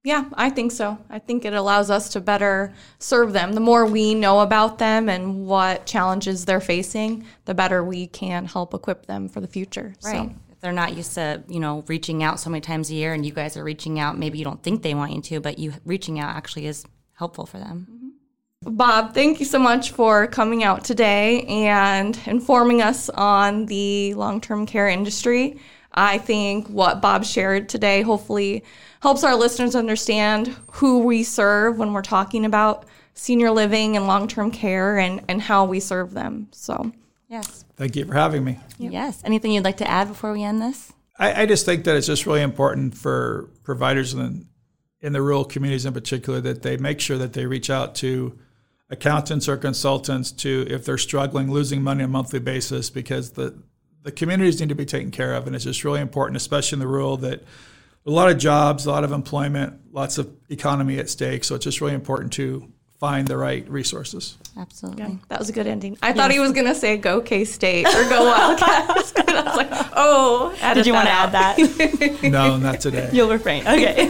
Yeah, 0.04 0.30
I 0.34 0.50
think 0.50 0.72
so. 0.72 0.98
I 1.10 1.20
think 1.20 1.44
it 1.44 1.54
allows 1.54 1.90
us 1.90 2.10
to 2.10 2.22
better 2.22 2.74
serve 3.00 3.34
them. 3.34 3.52
The 3.54 3.60
more 3.60 3.86
we 3.86 4.16
know 4.16 4.40
about 4.40 4.78
them 4.78 5.10
and 5.10 5.46
what 5.46 5.86
challenges 5.86 6.46
they're 6.46 6.62
facing, 6.62 7.26
the 7.46 7.54
better 7.54 7.84
we 7.84 8.08
can 8.08 8.46
help 8.46 8.74
equip 8.74 9.08
them 9.08 9.28
for 9.28 9.42
the 9.42 9.48
future. 9.48 9.94
Right. 10.04 10.30
So 10.30 10.36
they're 10.62 10.72
not 10.72 10.95
used 10.95 11.13
to 11.13 11.43
you 11.48 11.60
know 11.60 11.84
reaching 11.88 12.24
out 12.24 12.39
so 12.39 12.50
many 12.50 12.62
times 12.62 12.89
a 12.89 12.93
year 12.93 13.13
and 13.13 13.26
you 13.26 13.32
guys 13.32 13.58
are 13.58 13.63
reaching 13.63 14.00
out 14.00 14.17
maybe 14.17 14.38
you 14.38 14.43
don't 14.43 14.62
think 14.63 14.82
they 14.82 14.93
want 14.93 15.13
you 15.13 15.22
to 15.22 15.39
but 15.39 15.60
you 15.60 15.74
reaching 15.86 16.19
out 16.19 16.36
actually 16.36 16.65
is 16.65 16.86
helpful 17.13 17.45
for 17.45 17.58
them. 17.58 17.88
Mm-hmm. 17.89 18.76
bob 18.76 19.13
thank 19.13 19.39
you 19.39 19.45
so 19.45 19.60
much 19.60 19.91
for 19.91 20.28
coming 20.28 20.63
out 20.63 20.84
today 20.84 21.43
and 21.43 22.19
informing 22.26 22.82
us 22.82 23.10
on 23.10 23.65
the 23.65 24.13
long-term 24.15 24.65
care 24.65 24.88
industry. 24.88 25.60
I 25.91 26.19
think 26.19 26.67
what 26.67 27.02
bob 27.02 27.26
shared 27.26 27.67
today 27.67 28.02
hopefully 28.02 28.63
helps 29.02 29.24
our 29.24 29.36
listeners 29.36 29.76
understand 29.76 30.56
who 30.74 31.00
we 31.00 31.24
serve 31.24 31.78
when 31.78 31.93
we're 31.93 32.02
talking 32.02 32.45
about 32.45 32.86
senior 33.15 33.52
living 33.52 33.98
and 33.98 34.08
long-term 34.08 34.52
care 34.52 34.98
and, 34.98 35.22
and 35.28 35.41
how 35.41 35.65
we 35.65 35.80
serve 35.80 36.13
them. 36.13 36.48
So 36.52 36.91
yes 37.28 37.65
Thank 37.80 37.96
you 37.96 38.04
for 38.04 38.13
having 38.13 38.44
me. 38.44 38.60
Yes. 38.78 39.22
Anything 39.24 39.54
you'd 39.54 39.63
like 39.63 39.78
to 39.78 39.89
add 39.89 40.10
before 40.10 40.34
we 40.34 40.44
end 40.44 40.62
this? 40.62 40.92
I, 41.18 41.44
I 41.44 41.46
just 41.46 41.65
think 41.65 41.86
that 41.86 41.96
it's 41.96 42.08
just 42.08 42.26
really 42.26 42.42
important 42.42 42.94
for 42.94 43.50
providers 43.63 44.13
in, 44.13 44.50
in 45.00 45.13
the 45.13 45.22
rural 45.22 45.46
communities 45.46 45.86
in 45.86 45.94
particular 45.94 46.42
that 46.42 46.62
they 46.62 46.76
make 46.76 47.00
sure 47.00 47.18
that 47.18 47.32
they 47.32 47.46
reach 47.46 47.70
out 47.70 47.96
to 47.96 48.38
accountants 48.89 49.48
or 49.48 49.56
consultants 49.56 50.34
to 50.34 50.68
if 50.70 50.84
they're 50.84 50.98
struggling 50.98 51.50
losing 51.50 51.82
money 51.82 52.04
on 52.04 52.10
a 52.10 52.12
monthly 52.12 52.39
basis 52.39 52.89
because 52.89 53.34
the 53.34 53.56
the 54.02 54.12
communities 54.12 54.60
need 54.60 54.70
to 54.70 54.76
be 54.76 54.86
taken 54.86 55.12
care 55.12 55.36
of 55.36 55.46
and 55.46 55.56
it's 55.56 55.65
just 55.65 55.84
really 55.84 56.02
important 56.02 56.36
especially 56.36 56.76
in 56.76 56.80
the 56.80 56.88
rural 56.88 57.15
that 57.15 57.44
a 58.08 58.10
lot 58.10 58.32
of 58.32 58.39
jobs 58.39 58.88
a 58.88 58.89
lot 58.89 59.04
of 59.04 59.12
employment 59.12 59.80
lots 59.94 60.18
of 60.18 60.28
economy 60.50 60.98
at 60.98 61.08
stake 61.08 61.44
so 61.44 61.54
it's 61.54 61.65
just 61.65 61.82
really 61.82 61.94
important 61.94 62.34
to 62.34 62.74
find 63.00 63.28
the 63.28 63.38
right 63.38 63.68
resources. 63.70 64.38
Absolutely. 64.58 65.04
Yeah, 65.04 65.12
that 65.30 65.40
was 65.40 65.48
a 65.50 65.54
good 65.54 65.68
ending. 65.68 65.98
I 66.04 66.10
yes. 66.10 66.18
thought 66.18 66.32
he 66.32 66.40
was 66.40 66.52
going 66.52 66.68
to 66.68 66.76
say 66.76 66.98
go 66.98 67.22
K 67.22 67.46
State 67.46 67.88
or 67.88 68.10
go 68.10 68.26
Wildcats. 68.26 69.14
I 69.18 69.44
was 69.44 69.56
like, 69.56 69.70
oh, 69.96 70.54
did 70.74 70.86
you 70.86 70.92
want 70.94 71.08
to 71.08 71.12
add 71.12 71.32
that? 71.32 71.58
no, 72.24 72.58
not 72.58 72.82
today. 72.82 73.10
You'll 73.14 73.30
refrain. 73.30 73.66
Okay. 73.66 74.10